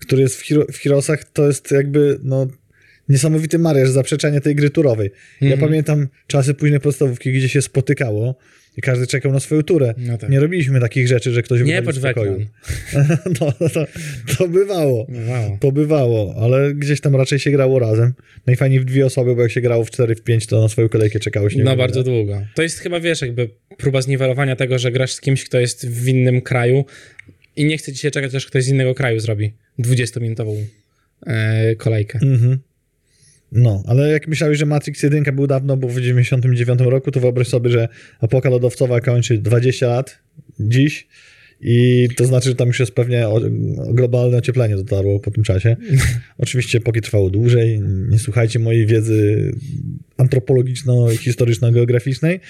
[0.00, 2.46] który jest w, Hero, w Heroesach, to jest jakby, no...
[3.08, 5.10] Niesamowity mariaż, zaprzeczenie tej gry turowej.
[5.40, 5.68] Ja Mhm.
[5.68, 8.38] pamiętam czasy późnej podstawówki, gdzie się spotykało
[8.76, 9.94] i każdy czekał na swoją turę.
[9.98, 10.30] No tak.
[10.30, 12.32] Nie robiliśmy takich rzeczy, że ktoś Nie patrz w pokoju.
[12.32, 13.18] ekran.
[13.40, 13.86] No, to,
[14.38, 15.06] to bywało.
[15.28, 15.58] Wow.
[15.60, 18.12] To bywało, ale gdzieś tam raczej się grało razem.
[18.46, 20.88] Najfajniej w dwie osoby, bo jak się grało w 4, w 5, to na swoją
[20.88, 21.58] kolejkę czekało się.
[21.58, 22.10] No wiem, bardzo ile.
[22.10, 22.42] długo.
[22.54, 26.08] To jest chyba, wiesz, jakby próba zniwelowania tego, że grasz z kimś, kto jest w
[26.08, 26.84] innym kraju
[27.56, 30.54] i nie chce ci się czekać, aż ktoś z innego kraju zrobi 20-minutową
[31.26, 32.18] e, kolejkę.
[32.22, 32.58] Mhm.
[33.56, 37.48] No, ale jak myślałeś, że Matrix 1 był dawno, bo w 99 roku, to wyobraź
[37.48, 37.88] sobie, że
[38.22, 40.18] epoka lodowcowa kończy 20 lat
[40.60, 41.06] dziś
[41.60, 43.26] i to znaczy, że tam już jest pewnie
[43.92, 45.76] globalne ocieplenie dotarło po tym czasie.
[46.38, 49.52] Oczywiście epoki trwało dłużej, nie słuchajcie mojej wiedzy
[50.18, 52.40] antropologiczno-historyczno-geograficznej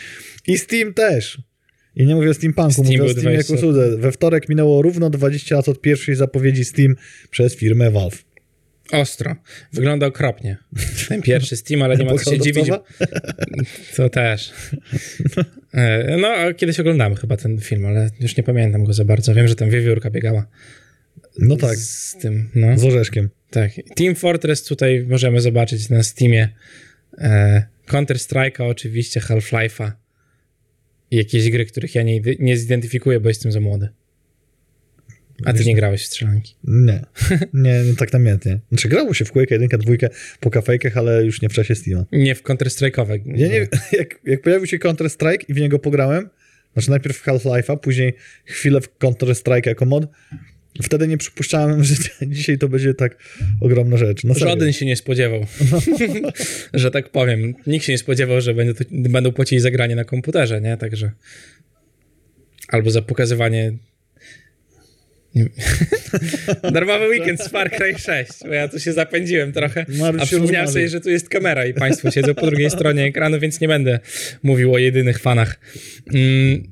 [0.46, 1.38] i Steam też.
[1.96, 3.96] I nie mówię o steampunku, Steam mówię o Steam jako 20 usłudze.
[3.96, 6.96] We wtorek minęło równo 20 lat od pierwszej zapowiedzi Steam
[7.30, 8.25] przez firmę Valve.
[8.92, 9.36] Ostro.
[9.72, 10.56] Wygląda okropnie.
[11.08, 12.68] Ten pierwszy Steam, ale nie ma co się dziwić.
[13.96, 14.52] To też.
[15.74, 19.34] E, No, kiedyś oglądamy chyba ten film, ale już nie pamiętam go za bardzo.
[19.34, 20.46] Wiem, że tam wiewiórka biegała.
[21.38, 22.78] No tak, Z tym, no.
[22.78, 23.30] z orzeszkiem.
[23.50, 23.70] Tak.
[23.96, 26.48] Team Fortress tutaj możemy zobaczyć na Steamie.
[27.18, 29.90] E, Counter Strike'a oczywiście, Half-Life'a
[31.10, 33.88] jakieś gry, których ja nie, nie zidentyfikuję, bo jestem za młody.
[35.44, 36.54] A ty nie grałeś w strzelanki.
[36.64, 37.04] Nie,
[37.54, 38.58] nie, nie tak namiętnie.
[38.68, 39.94] Znaczy grało się w Quake 1, 2
[40.40, 42.04] po kafejkach, ale już nie w czasie Steama.
[42.12, 43.20] Nie w Counter Strike'owe.
[43.26, 43.58] Ja nie
[43.98, 46.28] jak, jak pojawił się Counter-Strike i w niego pograłem,
[46.72, 48.12] znaczy najpierw w Half-Life'a, później
[48.44, 50.06] chwilę w Counter-Strike jako mod,
[50.82, 51.94] wtedy nie przypuszczałem, że
[52.26, 53.16] dzisiaj to będzie tak
[53.60, 54.24] ogromna rzecz.
[54.24, 54.34] No.
[54.34, 55.46] Żaden się nie spodziewał,
[56.74, 57.54] że tak powiem.
[57.66, 60.76] Nikt się nie spodziewał, że będą, będą płacili za granie na komputerze, nie?
[60.76, 61.10] Także.
[62.68, 63.72] Albo za pokazywanie.
[66.72, 70.68] Darmowy weekend z Far Cry 6, bo ja tu się zapędziłem trochę, Mariusz a przypomniałem
[70.68, 73.98] sobie, że tu jest kamera i państwo siedzą po drugiej stronie ekranu, więc nie będę
[74.42, 75.60] mówił o jedynych fanach.
[76.14, 76.62] Mm,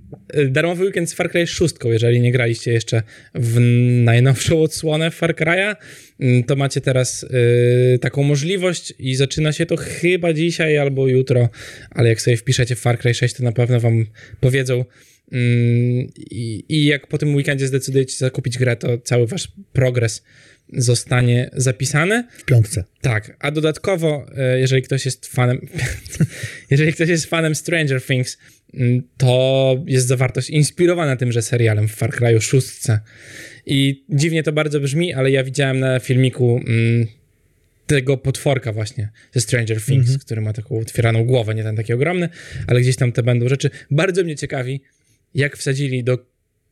[0.49, 3.03] Darmowy weekend z Far Cry 6, jeżeli nie graliście jeszcze
[3.35, 3.61] w
[4.05, 5.77] najnowszą odsłonę Far Cry'a,
[6.21, 11.49] mm, to macie teraz y, taką możliwość i zaczyna się to chyba dzisiaj albo jutro,
[11.91, 14.07] ale jak sobie wpiszecie Far Cry 6, to na pewno wam
[14.41, 14.85] powiedzą,
[15.33, 20.23] I, I jak po tym weekendzie zdecydujecie zakupić grę, to cały wasz progres
[20.73, 22.25] zostanie zapisany.
[22.39, 22.85] W piątce.
[23.01, 25.67] Tak, a dodatkowo, e, jeżeli ktoś jest fanem,
[26.71, 28.39] jeżeli ktoś jest fanem Stranger Things,
[28.75, 32.67] mm, to jest zawartość inspirowana tymże serialem w Far Cry'u 6.
[33.67, 37.07] I dziwnie to bardzo brzmi, ale ja widziałem na filmiku mm,
[37.87, 40.19] tego potworka właśnie ze Stranger Things, Mhm.
[40.19, 42.29] który ma taką otwieraną głowę, nie ten taki ogromny,
[42.67, 43.71] ale gdzieś tam te będą rzeczy.
[43.91, 44.81] Bardzo mnie ciekawi,
[45.35, 46.19] jak wsadzili do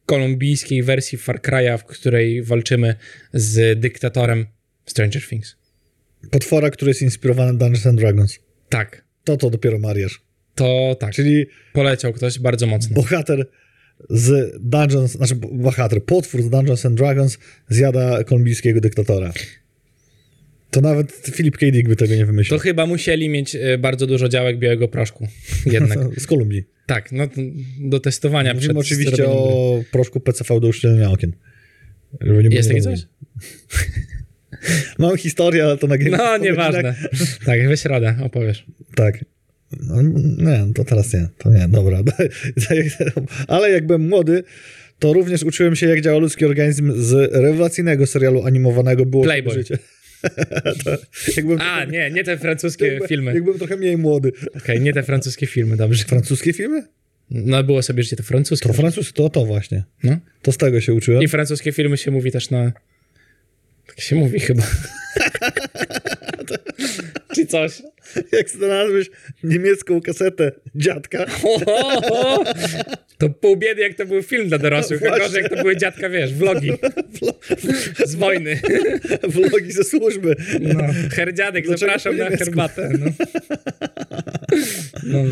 [0.07, 2.95] kolumbijskiej wersji Far Cry'a, w której walczymy
[3.33, 4.47] z dyktatorem
[4.87, 5.57] Stranger Things.
[6.31, 8.39] Potwora, który jest inspirowany Dungeons and Dragons.
[8.69, 10.23] Tak, To to dopiero mariaż.
[10.55, 11.13] to tak.
[11.15, 12.95] Czyli Poleciał ktoś bardzo mocno.
[12.95, 13.49] bohater
[14.11, 17.39] z Dungeons, znaczy bohater, potwór z Dungeons and Dragons
[17.69, 19.33] zjada kolumbijskiego dyktatora.
[20.73, 21.67] To nawet Philip K.
[21.71, 22.59] Dick by tego nie To wymyślił.
[22.59, 25.29] chyba musieli mieć e, bardzo dużo działek białego proszku.
[25.73, 25.99] Jednak.
[26.23, 26.65] Z Kolumbii.
[26.87, 27.35] tak, no to
[27.81, 29.53] do testowania Mówimy przed oczywiście zrobieniem gry.
[29.53, 31.33] o proszku PCV do uszczelnienia okien.
[32.51, 33.01] Jest takie coś?
[34.99, 36.95] Mam historię, ale to na No, nieważne.
[37.47, 38.67] tak, weź radę, opowiesz.
[38.95, 39.25] Tak.
[39.81, 40.03] No,
[40.39, 41.29] nie, to teraz nie.
[41.39, 42.03] To nie, dobra.
[43.49, 44.45] Ale jak byłem młody,
[44.99, 49.55] to również uczyłem się, jak działa ludzki organizm z rewelacyjnego serialu animowanego Było Playboy.
[49.55, 49.79] życie.
[50.85, 50.99] to,
[51.37, 53.35] jak byłem, A, nie, nie te francuskie jak, filmy.
[53.35, 54.33] Jak byłem trochę mniej młody.
[54.57, 56.05] Okej, nie te francuskie filmy, dobrze.
[56.05, 56.87] Francuskie filmy?
[57.31, 58.69] No, było sobie życie to francuskie.
[58.69, 59.85] To francuskie, to to właśnie.
[60.03, 60.19] No.
[60.43, 61.23] To z tego się uczyłem.
[61.23, 62.73] I francuskie filmy się mówi też na...
[63.87, 64.63] Tak się mówi chyba.
[67.35, 67.83] Czy coś.
[68.39, 69.11] Jak znalazłeś
[69.45, 72.45] niemiecką kasetę dziadka, Ho, ho, ho.
[73.19, 75.27] To pół biedy, jak to był film dla dorosłych, a Właśnie.
[75.27, 76.73] gorzej, jak to były dziadka, wiesz, vlogi
[78.07, 78.61] z wojny.
[79.35, 80.37] vlogi ze służby.
[80.61, 80.81] No.
[81.13, 82.91] Herdziadek, Dlaczego zapraszam na herbatę.
[82.99, 83.07] No.
[85.05, 85.31] No, no.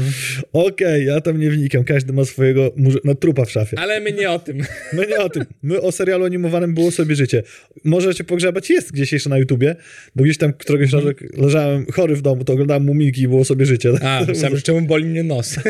[0.53, 1.85] Okej, ja tam nie wnikam.
[1.85, 2.71] Każdy ma swojego
[3.05, 3.79] no, trupa w szafie.
[3.79, 4.59] Ale my nie o tym.
[4.93, 5.45] My nie o tym.
[5.63, 7.43] My o serialu animowanym Było sobie życie.
[7.85, 9.77] Możecie pogrzebać, jest gdzieś jeszcze na YouTubie,
[10.17, 13.67] bo gdzieś tam któregoś razu leżałem chory w domu, to oglądałem Mumijki i Było sobie
[13.67, 13.91] życie.
[14.03, 15.57] A, myślałem, że czemu boli mnie nos.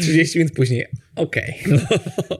[0.00, 0.86] 30 minut później.
[1.16, 1.54] Okej.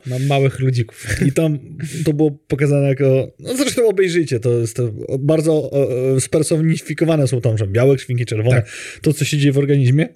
[0.06, 1.22] Mam małych ludzików.
[1.26, 1.58] I tam
[2.04, 7.40] to było pokazane jako, no zresztą obejrzyjcie, to jest to bardzo e, e, spersonifikowane są
[7.40, 8.70] tam, że białe krwinki, czerwone, Tak.
[9.02, 10.08] to co się dzieje w organizmie.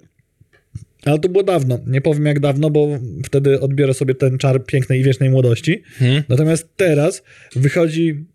[1.05, 1.79] Ale to było dawno.
[1.87, 5.83] Nie powiem jak dawno, bo wtedy odbiorę sobie ten czar pięknej i wiecznej młodości.
[5.99, 6.23] Hmm?
[6.29, 7.23] Natomiast teraz
[7.55, 8.25] wychodzi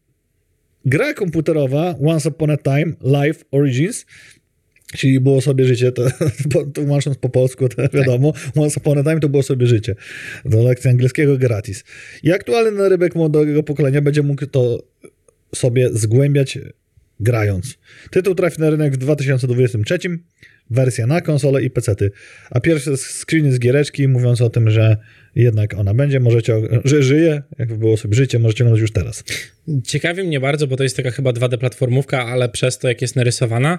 [0.88, 4.06] gra komputerowa Once Upon a Time Live Origins,
[4.96, 6.06] czyli było sobie życie, to,
[6.74, 9.94] tłumacząc po polsku, to wiadomo, Once Upon a Time to było sobie życie.
[10.44, 11.84] Do lekcji angielskiego gratis.
[12.22, 14.82] I aktualny narybek młodego pokolenia będzie mógł to
[15.54, 16.58] sobie zgłębiać
[17.20, 17.78] grając.
[18.10, 19.98] Tytuł trafi na rynek w 2023,
[20.70, 22.10] wersja na konsole i pecety.
[22.50, 24.96] A pierwsze screeny z giereczki mówiąc o tym, że
[25.34, 26.54] jednak ona będzie, możecie,
[26.84, 29.24] że żyje, jak było sobie życie, możecie oglądać już teraz.
[29.84, 33.16] Ciekawi mnie bardzo, bo to jest taka chyba 2D platformówka, ale przez to, jak jest
[33.16, 33.78] narysowana,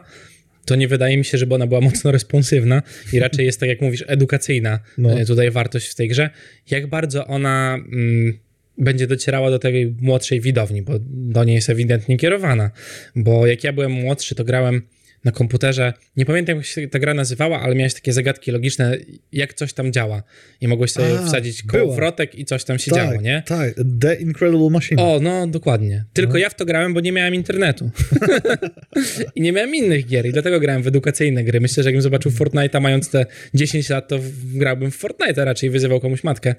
[0.66, 2.82] to nie wydaje mi się, żeby ona była mocno responsywna
[3.14, 5.20] i raczej jest, tak jak mówisz, edukacyjna No.
[5.20, 6.30] e, tutaj wartość w tej grze.
[6.72, 8.40] Jak bardzo ona mm,
[8.78, 12.72] będzie docierała do tej młodszej widowni, bo do niej jest ewidentnie kierowana.
[13.16, 14.82] Bo jak ja byłem młodszy, to grałem
[15.24, 18.98] na komputerze, nie pamiętam jak się ta gra nazywała, ale miałeś takie zagadki logiczne,
[19.32, 20.24] jak coś tam działa.
[20.62, 23.44] I mogłeś sobie A, wsadzić kołowrotek i coś tam się tak, działo, nie?
[23.46, 25.02] Tak, The Incredible Machine.
[25.02, 26.06] O, no dokładnie.
[26.14, 27.90] Tylko ja w to grałem, bo nie miałem internetu.
[29.36, 31.60] I nie miałem innych gier i dlatego grałem w edukacyjne gry.
[31.60, 34.20] Myślę, że jakbym zobaczył Fortnite'a mając te 10 lat, to
[34.54, 36.56] grałbym w Fortnite'a raczej, wyzywał komuś matkę,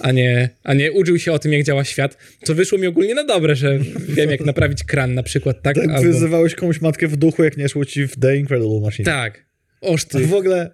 [0.00, 3.14] a nie, a nie uczył się o tym, jak działa świat, co wyszło mi ogólnie
[3.14, 5.76] na dobre, że wiem, jak naprawić kran na przykład, tak?
[5.76, 6.02] tak Albo...
[6.02, 9.04] wyzywałeś komuś matkę w duchu, jak nie szło ci w The Incredible Machine.
[9.04, 9.46] Tak.
[9.80, 10.26] Oż A ty.
[10.26, 10.70] w ogóle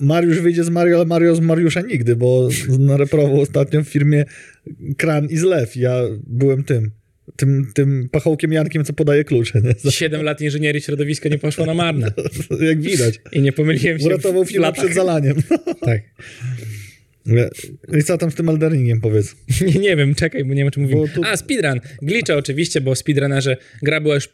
[0.00, 4.24] Mariusz wyjdzie z Mario, ale Mario z Mariusza nigdy, bo nareprował ostatnio w firmie
[4.96, 5.76] Kran i Zlew.
[5.76, 6.90] Ja byłem tym,
[7.36, 9.60] tym, tym pachołkiem Jankiem, co podaje klucze.
[9.84, 9.90] Nie?
[9.92, 12.12] 7 lat inżynierii środowiska nie poszło na marne.
[12.68, 13.20] Jak widać.
[13.32, 15.36] I nie pomyliłem się Uratował firmę przed zalaniem.
[15.80, 16.00] Tak.
[17.98, 19.36] I co tam z tym Elderningiem, powiedz?
[19.74, 21.08] Nie, nie wiem, czekaj, bo nie wiem, o czym mówimy.
[21.08, 21.80] Tu- A, speedrun.
[22.02, 24.24] Glitche oczywiście, bo speedrunnerze, gra była już...
[24.24, 24.28] y,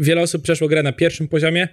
[0.00, 1.68] Wiele osób przeszło grę na pierwszym poziomie,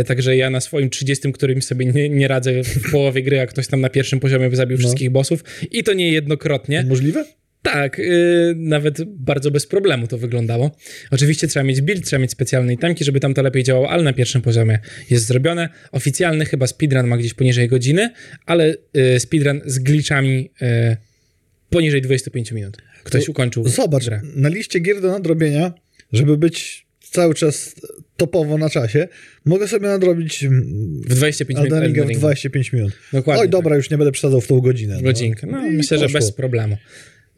[0.00, 3.46] y, także ja na swoim 30, którym sobie nie, nie radzę w połowie gry, a
[3.46, 4.78] ktoś tam na pierwszym poziomie zabił No.
[4.78, 5.44] wszystkich bossów.
[5.70, 6.84] I to nie jednokrotnie.
[6.88, 7.24] Możliwe?
[7.72, 10.76] Tak, y, nawet bardzo bez problemu to wyglądało.
[11.10, 14.12] Oczywiście trzeba mieć build, trzeba mieć specjalne itemki, żeby tam to lepiej działało, ale na
[14.12, 14.78] pierwszym poziomie
[15.10, 15.68] jest zrobione.
[15.92, 18.10] Oficjalny chyba speedrun ma gdzieś poniżej godziny,
[18.46, 18.74] ale
[19.16, 20.96] y, speedrun z glitchami y,
[21.70, 22.76] poniżej 25 minut.
[23.04, 24.20] Ktoś To ukończył Zobacz, grę.
[24.36, 25.72] na liście gier do nadrobienia,
[26.12, 27.74] żeby być cały czas
[28.16, 29.08] topowo na czasie,
[29.44, 30.46] mogę sobie nadrobić
[31.06, 32.18] W 25 minut Elden w Elden Ring.
[32.20, 32.92] 25 minut.
[33.12, 33.42] Dokładnie.
[33.42, 34.94] Oj, dobra, już nie będę przesadzał w tą godzinę.
[34.96, 35.02] no.
[35.02, 35.46] Godzinkę.
[35.46, 36.20] No, I myślę, że poszło.
[36.20, 36.76] bez problemu.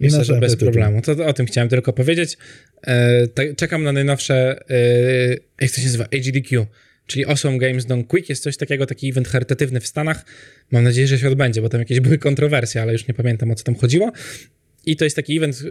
[0.01, 1.03] Myślę, że bez problemu.
[1.03, 2.37] To, to o tym chciałem tylko powiedzieć.
[2.83, 6.67] E, tak, czekam na najnowsze, e, jak to się nazywa, HDQ,
[7.07, 8.29] czyli Awesome Games Done Quick.
[8.29, 10.25] Jest coś takiego, taki event charytatywny w Stanach.
[10.71, 13.55] Mam nadzieję, że się odbędzie, bo tam jakieś były kontrowersje, ale już nie pamiętam, o
[13.55, 14.13] co tam chodziło.
[14.87, 15.63] I to jest taki event,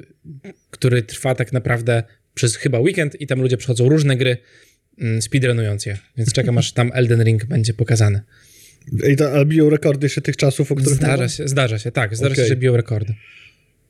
[0.69, 2.03] który trwa tak naprawdę
[2.33, 4.37] przez chyba weekend i tam ludzie przychodzą różne gry
[5.01, 5.97] mm, speedrunując je.
[6.17, 8.21] Więc czekam, aż tam Elden Ring będzie pokazany.
[9.09, 12.15] I to, ale biją rekordy jeszcze tych czasów, o których Zdarza się, zdarza się, tak.
[12.15, 12.45] Zdarza Okej.
[12.45, 13.13] się, że biją rekordy.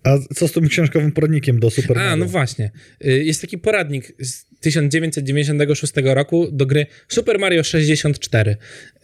[0.03, 2.71] A co z tym książkowym poradnikiem do Super A, no właśnie.
[3.05, 8.57] Y, Jest taki poradnik z 1996 roku do gry Super Mario 64.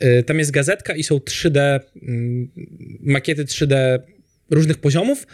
[0.04, 2.48] Y, Tam jest gazetka i są 3D, mm,
[3.02, 4.00] makiety 3D
[4.50, 5.28] różnych poziomów.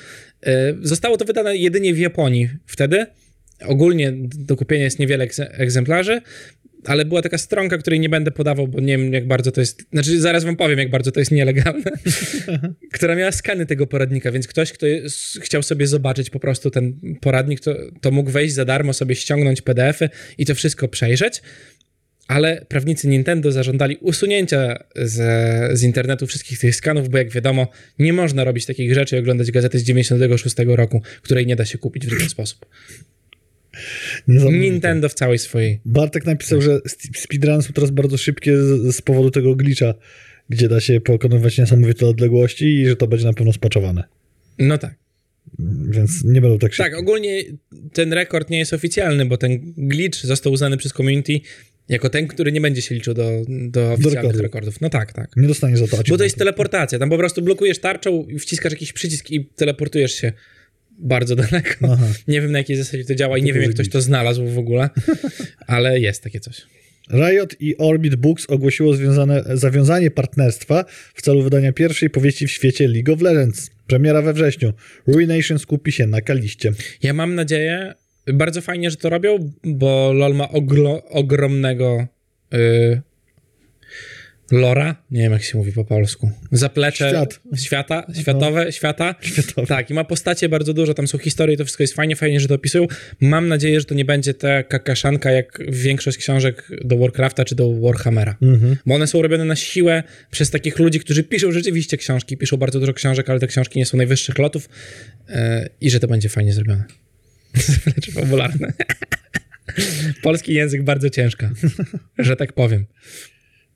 [0.47, 0.51] Y,
[0.81, 3.05] Zostało to wydane jedynie w Japonii wtedy.
[3.65, 6.21] Ogólnie do kupienia jest niewiele egze- egzemplarzy,
[6.85, 9.83] ale była taka stronka, której nie będę podawał, bo nie wiem jak bardzo to jest,
[9.91, 11.91] znaczy zaraz wam powiem jak bardzo to jest nielegalne,
[12.93, 16.93] która miała skany tego poradnika, więc ktoś, kto jest, chciał sobie zobaczyć po prostu ten
[17.21, 21.41] poradnik, to, to mógł wejść za darmo, sobie ściągnąć PDF-y i to wszystko przejrzeć,
[22.27, 25.17] ale prawnicy Nintendo zażądali usunięcia z,
[25.79, 27.67] z internetu wszystkich tych skanów, bo jak wiadomo,
[27.99, 31.77] nie można robić takich rzeczy i oglądać gazety z 96 roku, której nie da się
[31.77, 32.65] kupić w żaden sposób.
[34.27, 36.79] Nintendo w całej swojej Bartek napisał, że
[37.15, 38.57] speedruny są teraz bardzo szybkie
[38.91, 39.93] z, powodu tego glitcha,
[40.49, 44.03] gdzie da się pokonywać niesamowite odległości i że to będzie na pewno spaczowane.
[44.59, 44.95] No tak.
[45.89, 46.91] Więc nie będą tak szybkie.
[46.91, 47.43] Tak, ogólnie
[47.93, 51.39] ten rekord nie jest oficjalny, bo ten glitch został uznany przez community
[51.89, 54.41] jako ten, który nie będzie się liczył do, do oficjalnych rekordu.
[54.41, 54.81] rekordów.
[54.81, 55.29] No tak, tak.
[55.37, 56.99] Nie dostaniesz za to Bo to jest teleportacja.
[56.99, 60.33] Tam po prostu blokujesz tarczą i wciskasz jakiś przycisk i teleportujesz się
[61.01, 61.75] bardzo daleko.
[61.83, 62.07] Aha.
[62.27, 64.57] Nie wiem na jakiej zasadzie to działa i nie wiem jak ktoś to znalazł w
[64.57, 64.89] ogóle,
[65.67, 66.61] ale jest takie coś.
[67.13, 72.87] Riot i Orbit Books ogłosiło związane, zawiązanie partnerstwa w celu wydania pierwszej powieści w świecie
[72.87, 73.71] League of Legends.
[73.87, 74.73] Premiera we wrześniu.
[75.07, 76.71] Ruination skupi się na Kaliście.
[77.03, 77.93] Ja mam nadzieję,
[78.33, 82.07] bardzo fajnie, że to robią, bo LoL ma oglo, ogromnego
[82.53, 83.01] y,
[84.51, 87.39] lora, nie wiem jak się mówi po polsku, zaplecze Świat.
[87.57, 89.15] świata, światowe, świata.
[89.21, 89.67] Światowe.
[89.67, 92.47] Tak, i ma postacie bardzo dużo, tam są historie, to wszystko jest fajnie, fajnie, że
[92.47, 92.87] to opisują.
[93.21, 97.79] Mam nadzieję, że to nie będzie taka kaszanka jak większość książek do Warcrafta czy do
[97.81, 98.35] Warhammera.
[98.41, 98.77] Mhm.
[98.85, 102.79] Bo one są robione na siłę przez takich ludzi, którzy piszą rzeczywiście książki, piszą bardzo
[102.79, 104.69] dużo książek, ale te książki nie są najwyższych lotów
[105.29, 106.83] e, i że to będzie fajnie zrobione.
[107.55, 108.73] Zaplecze fabularne.
[110.23, 111.51] Polski język bardzo ciężka,
[112.17, 112.85] że tak powiem.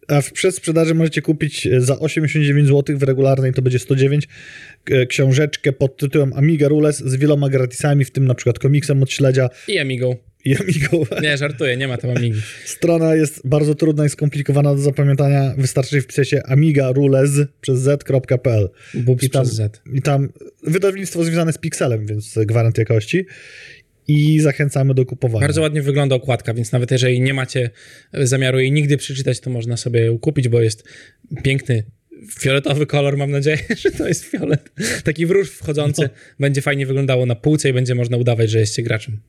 [0.08, 4.28] A w przedsprzedaży możecie kupić e, za 89 zł, w regularnej to będzie 109,
[4.84, 9.12] k- książeczkę pod tytułem Amiga Rules z wieloma gratisami, w tym na przykład komiksem od
[9.12, 10.16] śledzia I Amigą.
[10.46, 11.06] i Amigą.
[11.22, 12.40] Nie, żartuję, nie ma tam Amigi.
[12.66, 15.54] Strona jest bardzo trudna i skomplikowana do zapamiętania.
[15.58, 17.32] Wystarczy wpisać Amiga Rules
[17.62, 18.70] przez z.pl.
[18.94, 19.82] Bubs I tam, przez Z.
[19.94, 20.30] I tam
[20.64, 23.26] wydawnictwo związane z Pixelem, więc gwarant jakości.
[24.08, 25.42] I zachęcamy do kupowania.
[25.48, 27.70] Bardzo ładnie wygląda okładka, więc nawet jeżeli nie macie
[28.14, 30.84] zamiaru jej nigdy przeczytać, to można sobie ją kupić, bo jest
[31.44, 31.84] piękny
[32.40, 34.70] fioletowy kolor, mam nadzieję, że to jest fiolet.
[35.04, 36.10] Taki wróż wchodzący No.
[36.40, 39.20] będzie fajnie wyglądało na półce i będzie można udawać, że jesteście graczem.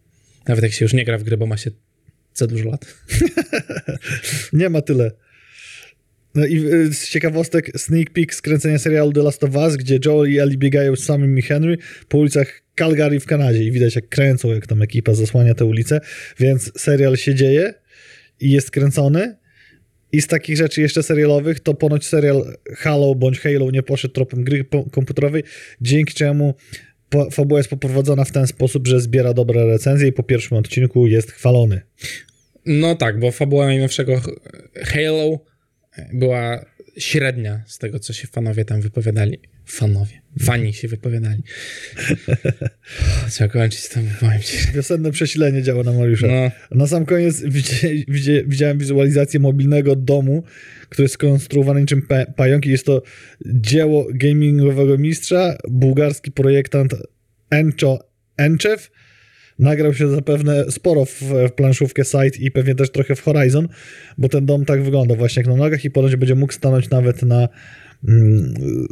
[0.49, 1.71] Nawet jak się już nie gra w grę, bo ma się
[2.35, 2.87] za dużo lat.
[4.53, 5.11] Nie ma tyle.
[6.37, 10.33] No i y, z ciekawostek sneak peek skręcenia serialu The Last of Us, gdzie Joel
[10.33, 11.79] i Ellie biegają z samym i Henry
[12.09, 16.01] po ulicach Calgary w Kanadzie i widać jak kręcą, jak tam ekipa zasłania te ulice,
[16.39, 17.75] więc serial się dzieje
[18.41, 19.37] i jest kręcony.
[20.13, 24.45] I z takich rzeczy jeszcze serialowych, to ponoć serial Halo bądź Halo nie poszedł tropem
[24.45, 25.43] gry komputerowej,
[25.81, 26.55] dzięki czemu
[27.33, 31.33] fabuła jest poprowadzona w ten sposób, że zbiera dobre recenzje i po pierwszym odcinku jest
[31.33, 31.81] chwalony.
[32.67, 34.21] No tak, bo fabuła najnowszego
[34.83, 35.39] Halo
[36.13, 36.65] była
[36.99, 39.39] średnia z tego, co się fanowie tam wypowiadali.
[39.65, 40.21] Fanowie.
[40.41, 41.43] Fani się wypowiadali.
[43.31, 44.57] Trzeba kończyć to, powiem ci.
[44.75, 46.27] Wiosenne przesilenie działa na Mariusza.
[46.27, 50.43] No, Na sam koniec widzi, widzi, widziałem wizualizację mobilnego domu,
[50.89, 53.03] który jest skonstruowany niczym pa- pająk i jest to
[53.47, 56.95] dzieło gamingowego mistrza, bułgarski projektant
[57.51, 58.89] Encho Enchev.
[59.59, 63.69] Nagrał się zapewne sporo w, w planszówkę Site i pewnie też trochę w Horizon,
[64.19, 67.23] bo ten dom tak wygląda właśnie jak na nogach i ponoć będzie mógł stanąć nawet
[67.23, 67.49] na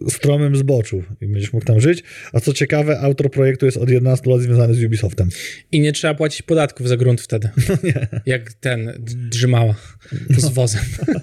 [0.08, 2.02] stromym zboczu i będziesz mógł tam żyć.
[2.32, 5.28] A co ciekawe, autor projektu jest od 11 lat związany z Ubisoftem.
[5.72, 7.48] I nie trzeba płacić podatków za grunt wtedy.
[8.26, 8.92] Jak ten,
[9.30, 9.74] drzymała
[10.36, 10.82] z wozem.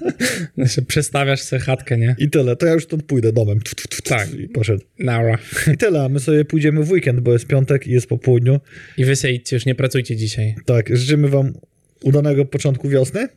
[0.57, 2.15] Znaczy, Przestawiasz sobie chatkę, nie?
[2.17, 2.55] I tyle.
[2.55, 3.59] To ja już stąd pójdę domem.
[3.59, 4.33] Tu, tu, tu, tu, Tak.
[4.33, 4.83] I poszedł.
[4.99, 5.37] Naura.
[5.73, 6.03] I tyle.
[6.03, 8.59] A my sobie pójdziemy w weekend, bo jest piątek i jest po południu.
[8.97, 10.55] I wy sobie idźcie, już nie pracujcie dzisiaj.
[10.65, 11.53] Tak, życzymy wam
[12.03, 13.27] udanego początku wiosny.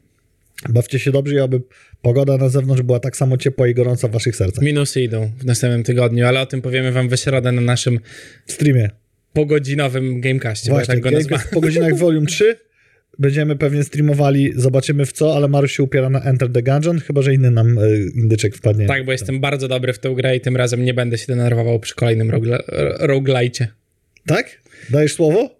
[0.68, 1.60] Bawcie się dobrze i aby
[2.02, 4.64] pogoda na zewnątrz była tak samo ciepła i gorąca w waszych sercach.
[4.64, 8.00] Minusy idą w następnym tygodniu, ale o tym powiemy wam w środę na naszym
[8.46, 8.90] streamie.
[9.32, 12.56] pogodzinowym Gamecastie, Właśnie, tak go Gamecast po godzinach Volume 3
[13.18, 17.22] będziemy pewnie streamowali, zobaczymy w co, ale Mariusz się upiera na Enter the Gungeon, chyba
[17.22, 17.82] że inny nam e,
[18.14, 18.86] indyczek wpadnie.
[18.86, 21.80] Tak, bo jestem bardzo dobry w tę grę i tym razem nie będę się denerwował
[21.80, 22.30] przy kolejnym
[22.98, 23.68] roguelite.
[24.26, 24.60] Tak?
[24.90, 25.56] Dajesz słowo?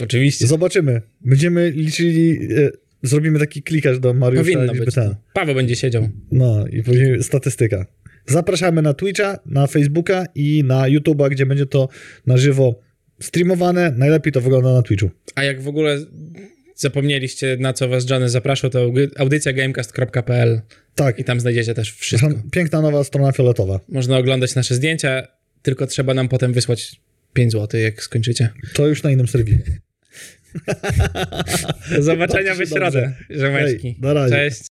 [0.00, 0.46] Oczywiście.
[0.46, 1.02] Zobaczymy.
[1.20, 2.70] Będziemy liczyli, e,
[3.06, 4.42] zrobimy taki klikarz do Mariusza.
[4.42, 4.94] Powinno być.
[4.94, 5.14] ten.
[5.32, 6.08] Paweł będzie siedział.
[6.32, 7.86] No i później statystyka.
[8.26, 11.88] Zapraszamy na Twitcha, na Facebooka i na YouTube'a, gdzie będzie to
[12.26, 12.80] na żywo
[13.20, 13.94] streamowane.
[13.96, 15.10] Najlepiej to wygląda na Twitchu.
[15.34, 15.98] A jak w ogóle
[16.74, 20.60] zapomnieliście, na co was Johnny zapraszał, to audycja gamecast.pl
[20.94, 21.18] Tak.
[21.18, 22.30] i tam znajdziecie też wszystko.
[22.52, 23.80] Piękna nowa strona fioletowa.
[23.88, 25.22] Można oglądać nasze zdjęcia,
[25.62, 27.00] tylko trzeba nam potem wysłać
[27.32, 28.48] 5 zł, jak skończycie.
[28.72, 29.58] To już na innym serwisie.
[31.96, 33.12] Do zobaczenia Bawcie w się środę.
[33.28, 34.36] Hej, na razie.
[34.36, 34.66] Cześć.